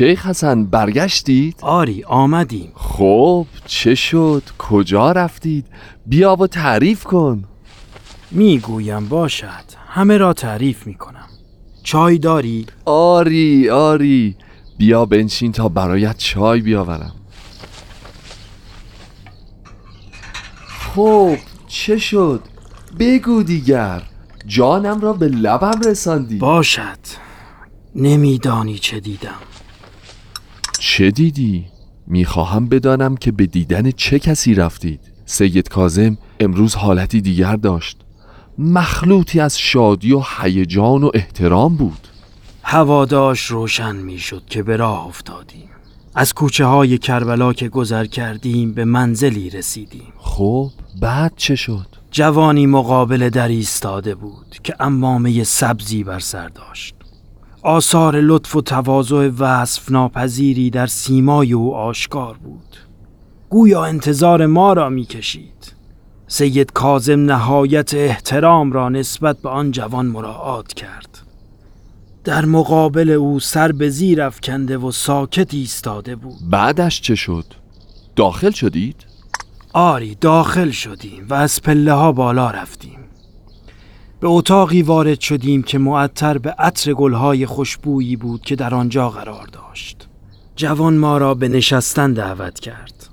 شیخ 0.00 0.26
حسن 0.26 0.64
برگشتید؟ 0.64 1.56
آری 1.62 2.04
آمدیم 2.04 2.72
خب 2.74 3.46
چه 3.66 3.94
شد؟ 3.94 4.42
کجا 4.58 5.12
رفتید؟ 5.12 5.66
بیا 6.06 6.36
و 6.36 6.46
تعریف 6.46 7.04
کن 7.04 7.44
می‌گویم 8.30 9.08
باشد 9.08 9.64
همه 9.88 10.16
را 10.16 10.32
تعریف 10.32 10.86
می‌کنم 10.86 11.26
چای 11.82 12.18
داری؟ 12.18 12.66
آری 12.84 13.70
آری 13.70 14.36
بیا 14.78 15.06
بنشین 15.06 15.52
تا 15.52 15.68
برایت 15.68 16.18
چای 16.18 16.60
بیاورم 16.60 17.14
خب 20.68 21.36
چه 21.68 21.98
شد؟ 21.98 22.40
بگو 22.98 23.42
دیگر 23.42 24.02
جانم 24.46 25.00
را 25.00 25.12
به 25.12 25.28
لبم 25.28 25.80
رساندی 25.86 26.38
باشد 26.38 26.98
نمیدانی 27.94 28.78
چه 28.78 29.00
دیدم 29.00 29.49
چه 30.82 31.10
دیدی؟ 31.10 31.66
می‌خواهم 32.06 32.68
بدانم 32.68 33.16
که 33.16 33.32
به 33.32 33.46
دیدن 33.46 33.90
چه 33.90 34.18
کسی 34.18 34.54
رفتید. 34.54 35.00
سید 35.26 35.68
کازم 35.68 36.18
امروز 36.40 36.74
حالتی 36.74 37.20
دیگر 37.20 37.56
داشت. 37.56 37.96
مخلوطی 38.58 39.40
از 39.40 39.58
شادی 39.58 40.12
و 40.12 40.22
هیجان 40.40 41.04
و 41.04 41.10
احترام 41.14 41.76
بود. 41.76 42.08
هواداش 42.62 43.46
روشن 43.46 43.96
می‌شد 43.96 44.42
که 44.46 44.62
به 44.62 44.76
راه 44.76 45.06
افتادیم. 45.06 45.68
از 46.14 46.34
کوچه 46.34 46.64
های 46.64 46.98
کربلا 46.98 47.52
که 47.52 47.68
گذر 47.68 48.04
کردیم 48.04 48.72
به 48.72 48.84
منزلی 48.84 49.50
رسیدیم. 49.50 50.12
خب 50.18 50.70
بعد 51.00 51.32
چه 51.36 51.56
شد؟ 51.56 51.86
جوانی 52.10 52.66
مقابل 52.66 53.28
در 53.28 53.48
ایستاده 53.48 54.14
بود 54.14 54.56
که 54.62 54.74
امامه 54.80 55.44
سبزی 55.44 56.04
بر 56.04 56.18
سر 56.18 56.48
داشت. 56.48 56.94
آثار 57.62 58.20
لطف 58.20 58.56
و 58.56 58.60
تواضع 58.60 59.30
وصف 59.38 59.90
ناپذیری 59.90 60.70
در 60.70 60.86
سیمای 60.86 61.52
او 61.52 61.74
آشکار 61.74 62.36
بود. 62.36 62.76
گویا 63.50 63.84
انتظار 63.84 64.46
ما 64.46 64.72
را 64.72 64.88
می‌کشید. 64.88 65.72
سید 66.26 66.72
کازم 66.72 67.24
نهایت 67.24 67.94
احترام 67.94 68.72
را 68.72 68.88
نسبت 68.88 69.38
به 69.38 69.48
آن 69.48 69.70
جوان 69.70 70.06
مراعات 70.06 70.72
کرد. 70.72 71.18
در 72.24 72.44
مقابل 72.44 73.10
او 73.10 73.40
سر 73.40 73.72
به 73.72 73.88
زیر 73.88 74.22
افکنده 74.22 74.78
و 74.78 74.92
ساکت 74.92 75.54
ایستاده 75.54 76.16
بود. 76.16 76.38
بعدش 76.50 77.00
چه 77.00 77.14
شد؟ 77.14 77.44
داخل 78.16 78.50
شدید؟ 78.50 78.96
آری 79.72 80.14
داخل 80.14 80.70
شدیم 80.70 81.26
و 81.28 81.34
از 81.34 81.62
پله 81.62 81.92
ها 81.92 82.12
بالا 82.12 82.50
رفتیم. 82.50 82.98
به 84.20 84.28
اتاقی 84.28 84.82
وارد 84.82 85.20
شدیم 85.20 85.62
که 85.62 85.78
معطر 85.78 86.38
به 86.38 86.50
عطر 86.50 86.92
گلهای 86.92 87.46
خوشبویی 87.46 88.16
بود 88.16 88.40
که 88.40 88.56
در 88.56 88.74
آنجا 88.74 89.10
قرار 89.10 89.46
داشت. 89.46 90.08
جوان 90.56 90.96
ما 90.96 91.18
را 91.18 91.34
به 91.34 91.48
نشستن 91.48 92.12
دعوت 92.12 92.60
کرد. 92.60 93.08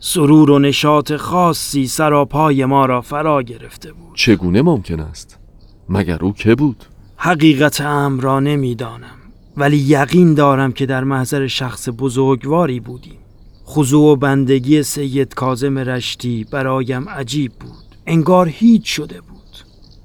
سرور 0.00 0.50
و 0.50 0.58
نشاط 0.58 1.12
خاصی 1.12 1.86
سراپای 1.86 2.64
ما 2.64 2.86
را 2.86 3.00
فرا 3.00 3.42
گرفته 3.42 3.92
بود. 3.92 4.14
چگونه 4.14 4.62
ممکن 4.62 5.00
است؟ 5.00 5.38
مگر 5.88 6.18
او 6.24 6.32
که 6.32 6.54
بود؟ 6.54 6.84
حقیقت 7.16 7.80
امر 7.80 8.22
را 8.22 8.40
نمی‌دانم 8.40 9.16
ولی 9.56 9.76
یقین 9.76 10.34
دارم 10.34 10.72
که 10.72 10.86
در 10.86 11.04
محضر 11.04 11.46
شخص 11.46 11.88
بزرگواری 11.98 12.80
بودیم. 12.80 13.18
خضوع 13.66 14.12
و 14.12 14.16
بندگی 14.16 14.82
سید 14.82 15.34
کازم 15.34 15.78
رشتی 15.78 16.46
برایم 16.52 17.08
عجیب 17.08 17.52
بود. 17.52 17.96
انگار 18.06 18.48
هیچ 18.48 18.96
شده 18.96 19.20
بود. 19.20 19.39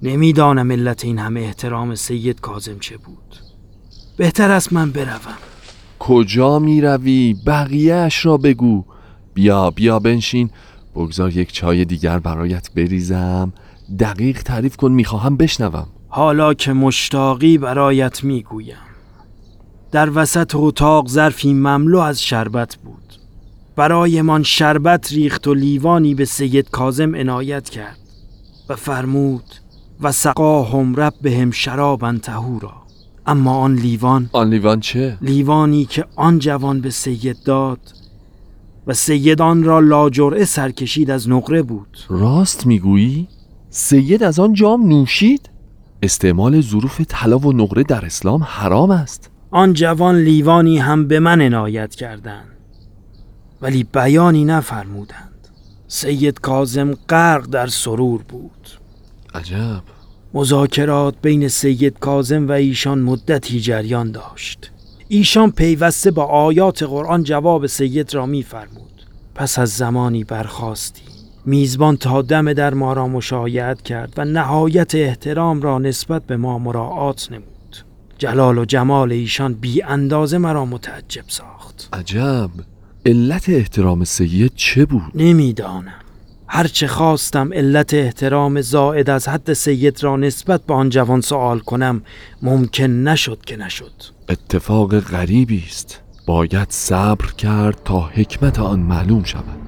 نمی‌دانم 0.06 0.72
علت 0.72 1.06
این 1.06 1.20
همه 1.20 1.40
احترام 1.40 1.96
سید 1.96 2.42
کازم 2.42 2.80
چه 2.80 2.98
بود. 2.98 3.36
بهتر 4.18 4.52
است 4.52 4.74
من 4.74 4.92
بروم. 4.92 5.38
کجا 6.00 6.60
می 6.60 6.82
روی؟ 6.82 7.36
بقیهش 7.48 8.26
را 8.26 8.38
بگو. 8.38 8.86
بیا 9.34 9.72
بیا 9.72 10.00
بنشین. 10.00 10.50
بگذار 10.96 11.38
یک 11.38 11.52
چای 11.52 11.86
دیگر 11.86 12.20
برایت 12.20 12.70
بریزم. 12.76 13.54
دقیق 14.00 14.44
تعریف 14.44 14.76
کن 14.76 14.92
می‌خواهم 14.92 15.38
بشنوم. 15.38 15.88
حالا 16.08 16.54
که 16.54 16.74
مشتاقی 16.74 17.58
برایت 17.58 18.24
می‌گویم. 18.24 18.78
در 19.92 20.10
وسط 20.14 20.52
اتاق 20.56 21.08
ظرفی 21.08 21.54
مملو 21.54 22.00
از 22.00 22.22
شربت 22.22 22.76
بود. 22.76 23.14
برایمان 23.76 24.44
شربت 24.44 25.12
ریخت 25.12 25.48
و 25.48 25.54
لیوانی 25.54 26.16
به 26.16 26.26
سید 26.26 26.70
کازم 26.70 27.16
عنایت 27.16 27.70
کرد 27.70 28.00
و 28.70 28.76
فرمود 28.76 29.44
و 30.02 30.12
سقاهم 30.12 30.96
رب 30.96 31.14
بهم 31.22 31.52
شرابا 31.52 32.14
تهورا 32.14 32.74
اما 33.26 33.58
آن 33.58 33.76
لیوان 33.76 34.30
آن 34.32 34.50
لیوان 34.50 34.80
چه؟ 34.80 35.18
لیوانی 35.22 35.86
که 35.86 36.06
آن 36.16 36.40
جوان 36.40 36.82
به 36.82 36.90
سید 36.90 37.44
داد 37.44 37.80
و 38.88 38.94
سید 38.94 39.42
آن 39.42 39.64
را 39.64 39.80
لاجرعه 39.80 40.46
سرکشید 40.46 41.12
از 41.12 41.30
نقره 41.30 41.62
بود 41.62 41.98
راست 42.10 42.68
می‌گویی؟ 42.68 43.28
سید 43.70 44.24
از 44.24 44.40
آن 44.40 44.54
جام 44.54 44.88
نوشید؟ 44.88 45.50
استعمال 46.04 46.62
ظروف 46.62 47.02
طلا 47.08 47.40
و 47.40 47.54
نقره 47.54 47.84
در 47.84 48.06
اسلام 48.06 48.44
حرام 48.44 48.92
است 48.92 49.32
آن 49.52 49.74
جوان 49.74 50.16
لیوانی 50.16 50.78
هم 50.78 51.08
به 51.08 51.20
من 51.20 51.42
عنایت 51.42 51.96
کردند 51.96 52.48
ولی 53.62 53.84
بیانی 53.84 54.46
نفرمودند 54.46 55.48
سید 55.88 56.40
کازم 56.40 56.94
غرق 56.94 57.46
در 57.46 57.68
سرور 57.68 58.22
بود 58.22 58.70
عجب. 59.36 59.84
مذاکرات 60.34 61.16
بین 61.22 61.48
سید 61.48 62.00
کازم 62.00 62.48
و 62.48 62.52
ایشان 62.52 63.00
مدتی 63.00 63.60
جریان 63.60 64.12
داشت. 64.12 64.72
ایشان 65.08 65.52
پیوسته 65.52 66.12
با 66.12 66.24
آیات 66.24 66.84
قرآن 66.84 67.24
جواب 67.24 67.68
سید 67.68 68.14
را 68.14 68.26
میفرمود. 68.26 69.06
پس 69.36 69.60
از 69.60 69.70
زمانی 69.70 70.24
برخواستی. 70.24 71.02
میزبان 71.46 71.98
تا 71.98 72.22
دم 72.22 72.54
در 72.54 72.74
ما 72.74 72.94
را 72.94 73.08
مشایعت 73.08 73.82
کرد 73.82 74.14
و 74.18 74.26
نهایت 74.26 74.96
احترام 74.96 75.62
را 75.62 75.80
نسبت 75.80 76.24
به 76.24 76.38
ما 76.38 76.60
مراعات 76.60 77.32
نمود. 77.32 77.76
جلال 78.18 78.58
و 78.58 78.66
جمال 78.66 79.12
ایشان 79.12 79.54
بی 79.54 79.82
اندازه 79.82 80.38
مرا 80.38 80.66
متعجب 80.66 81.26
ساخت. 81.28 81.90
عجب. 81.94 82.50
علت 83.06 83.50
احترام 83.50 84.04
سید 84.04 84.52
چه 84.56 84.86
بود؟ 84.86 85.12
نمی‌دانم. 85.16 86.05
هرچه 86.56 86.88
خواستم 86.88 87.54
علت 87.54 87.94
احترام 87.94 88.62
زائد 88.62 89.10
از 89.10 89.28
حد 89.28 89.54
سید 89.54 90.04
را 90.04 90.18
نسبت 90.18 90.62
به 90.66 90.74
آن 90.74 90.90
جوان 90.90 91.22
سوال 91.22 91.60
کنم 91.60 92.02
ممکن 92.42 92.84
نشد 92.84 93.40
که 93.46 93.58
نشد. 93.58 93.92
اتفاق 94.30 95.00
غریبی 95.00 95.64
است. 95.68 96.02
باید 96.28 96.68
صبر 96.70 97.26
کرد 97.38 97.78
تا 97.86 98.00
حکمت 98.00 98.60
آن 98.60 98.80
معلوم 98.80 99.24
شود. 99.24 99.60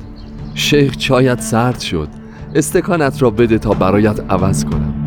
شیخ 0.55 0.97
چایت 0.97 1.41
سرد 1.41 1.79
شد. 1.79 2.09
استکانت 2.55 3.21
را 3.21 3.29
بده 3.29 3.57
تا 3.57 3.69
برایت 3.69 4.19
عوض 4.29 4.65
کنم. 4.65 5.06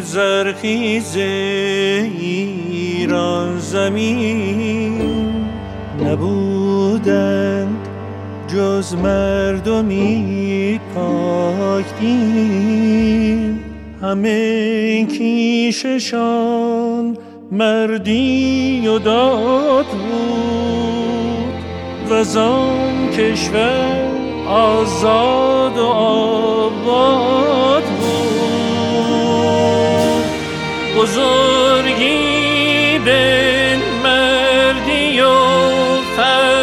زرخیز 0.00 1.16
ایران 2.20 3.58
زمین 3.58 5.02
نبودند 6.04 7.88
جز 8.48 8.94
مردمی 8.94 10.80
پاک 10.94 12.02
همه 14.02 15.06
کیششان 15.06 16.38
مردی 17.52 18.88
و 18.88 18.98
داد 18.98 19.86
بود 19.86 21.48
و 22.10 22.24
زان 22.24 23.10
کشور 23.10 24.08
آزاد 24.48 25.78
و 25.78 25.86
آباد 25.86 27.82
بود 27.82 27.97
بزرگی 30.98 32.98
به 33.04 33.76
مردی 34.02 35.20
و 35.20 35.30
فرهنگ 36.16 36.57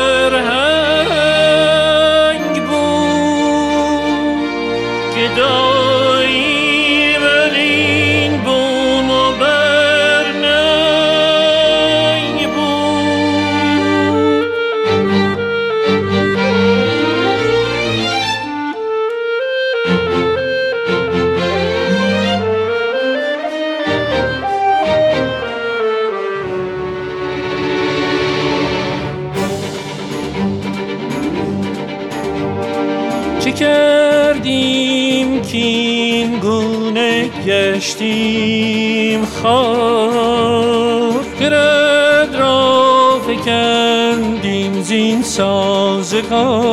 ago 46.16 46.65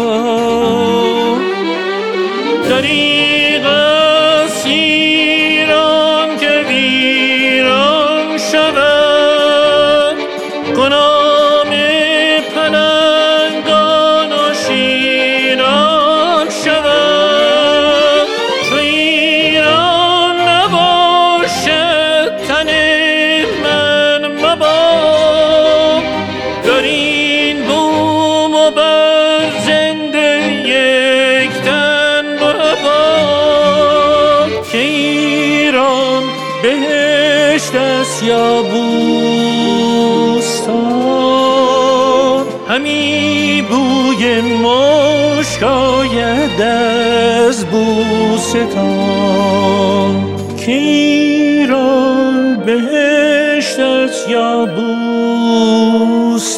است 54.13 54.29
یا 54.29 54.67
بوستان 54.67 56.53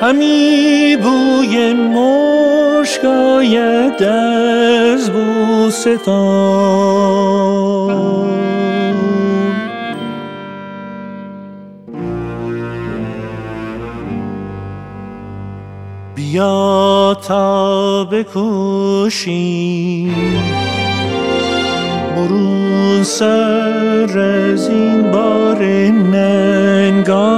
همی 0.00 0.96
بوی 1.02 1.72
مشک 1.72 3.04
آید 3.04 4.02
از 4.02 5.10
بوستان. 5.10 6.32
بیا 16.14 17.16
تا 17.28 18.04
بکوشیم. 18.04 19.62
برون 22.16 23.02
سر 23.02 24.18
از 24.18 24.68
این 24.68 25.10
بار 25.10 25.62
ننگاوریم. 25.62 27.32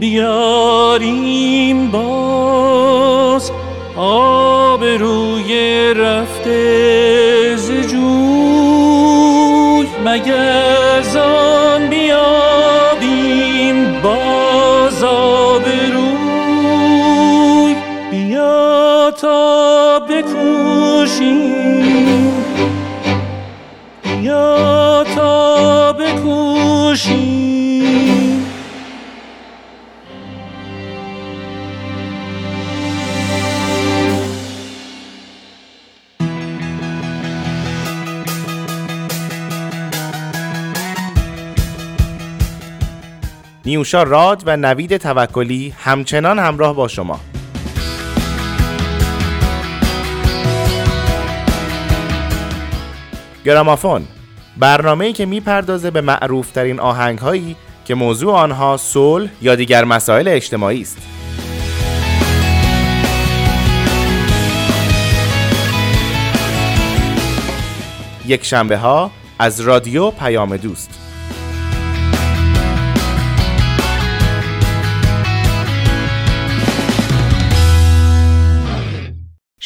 بیاریم 0.00 1.90
باز 1.90 3.50
آب 3.96 4.84
روی 4.84 5.94
رفته 5.94 7.56
ز 7.56 7.70
جوی 7.70 8.28
مگر 10.04 10.47
نیوشا 43.78 44.02
راد 44.02 44.42
و 44.46 44.56
نوید 44.56 44.96
توکلی 44.96 45.74
همچنان 45.78 46.38
همراه 46.38 46.74
با 46.74 46.88
شما 46.88 47.20
گرامافون 53.44 54.02
برنامه‌ای 54.56 55.12
که 55.12 55.26
می‌پردازه 55.26 55.90
به 55.90 56.00
معروفترین 56.00 56.80
آهنگ‌هایی 56.80 57.56
که 57.84 57.94
موضوع 57.94 58.34
آنها 58.34 58.76
صلح 58.76 59.30
یا 59.42 59.54
دیگر 59.54 59.84
مسائل 59.84 60.28
اجتماعی 60.28 60.80
است. 60.80 60.98
یک 68.26 68.44
شنبه 68.44 68.76
ها 68.76 69.10
از 69.38 69.60
رادیو 69.60 70.10
پیام 70.10 70.56
دوست 70.56 70.97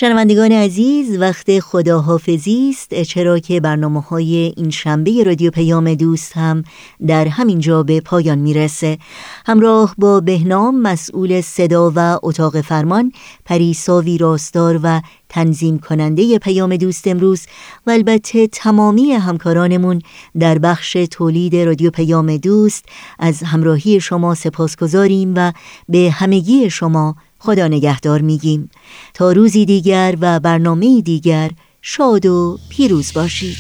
شنوندگان 0.03 0.53
عزیز 0.53 1.19
وقت 1.21 1.61
خداحافظی 1.61 2.71
است. 2.71 3.03
چرا 3.03 3.39
که 3.39 3.61
برنامه 3.61 4.01
های 4.01 4.55
این 4.57 4.71
شنبه 4.71 5.25
رادیو 5.25 5.51
پیام 5.51 5.95
دوست 5.95 6.33
هم 6.37 6.65
در 7.07 7.29
همین 7.29 7.59
جا 7.59 7.83
به 7.83 8.01
پایان 8.01 8.39
می‌رسه. 8.39 8.99
همراه 9.47 9.95
با 9.99 10.21
بهنام 10.21 10.81
مسئول 10.81 11.41
صدا 11.41 11.93
و 11.97 12.19
اتاق 12.23 12.61
فرمان 12.61 13.13
پریسا 13.45 14.03
راستار 14.21 14.81
و 14.83 15.01
تنظیم 15.29 15.79
کننده 15.79 16.39
پیام 16.39 16.77
دوست 16.77 17.09
امروز 17.09 17.47
و 17.87 17.91
البته 17.91 18.47
تمامی 18.47 19.13
همکارانمون 19.13 20.03
در 20.39 20.59
بخش 20.59 20.93
تولید 21.11 21.57
رادیو 21.57 21.91
پیام 21.91 22.37
دوست 22.37 22.85
از 23.19 23.43
همراهی 23.43 24.01
شما 24.01 24.35
سپاس 24.35 24.77
گذاریم 24.77 25.33
و 25.37 25.53
به 25.89 26.11
همگی 26.11 26.71
شما 26.71 27.17
خدا 27.45 27.69
نگهدار 27.69 28.21
میگیم. 28.21 28.71
تا 29.15 29.33
روزی 29.33 29.65
دیگر 29.65 30.17
و 30.21 30.41
برنامه 30.41 31.01
دیگر 31.01 31.51
شاد 31.83 32.27
و 32.27 32.59
پیروز 32.69 33.13
باشید. 33.13 33.57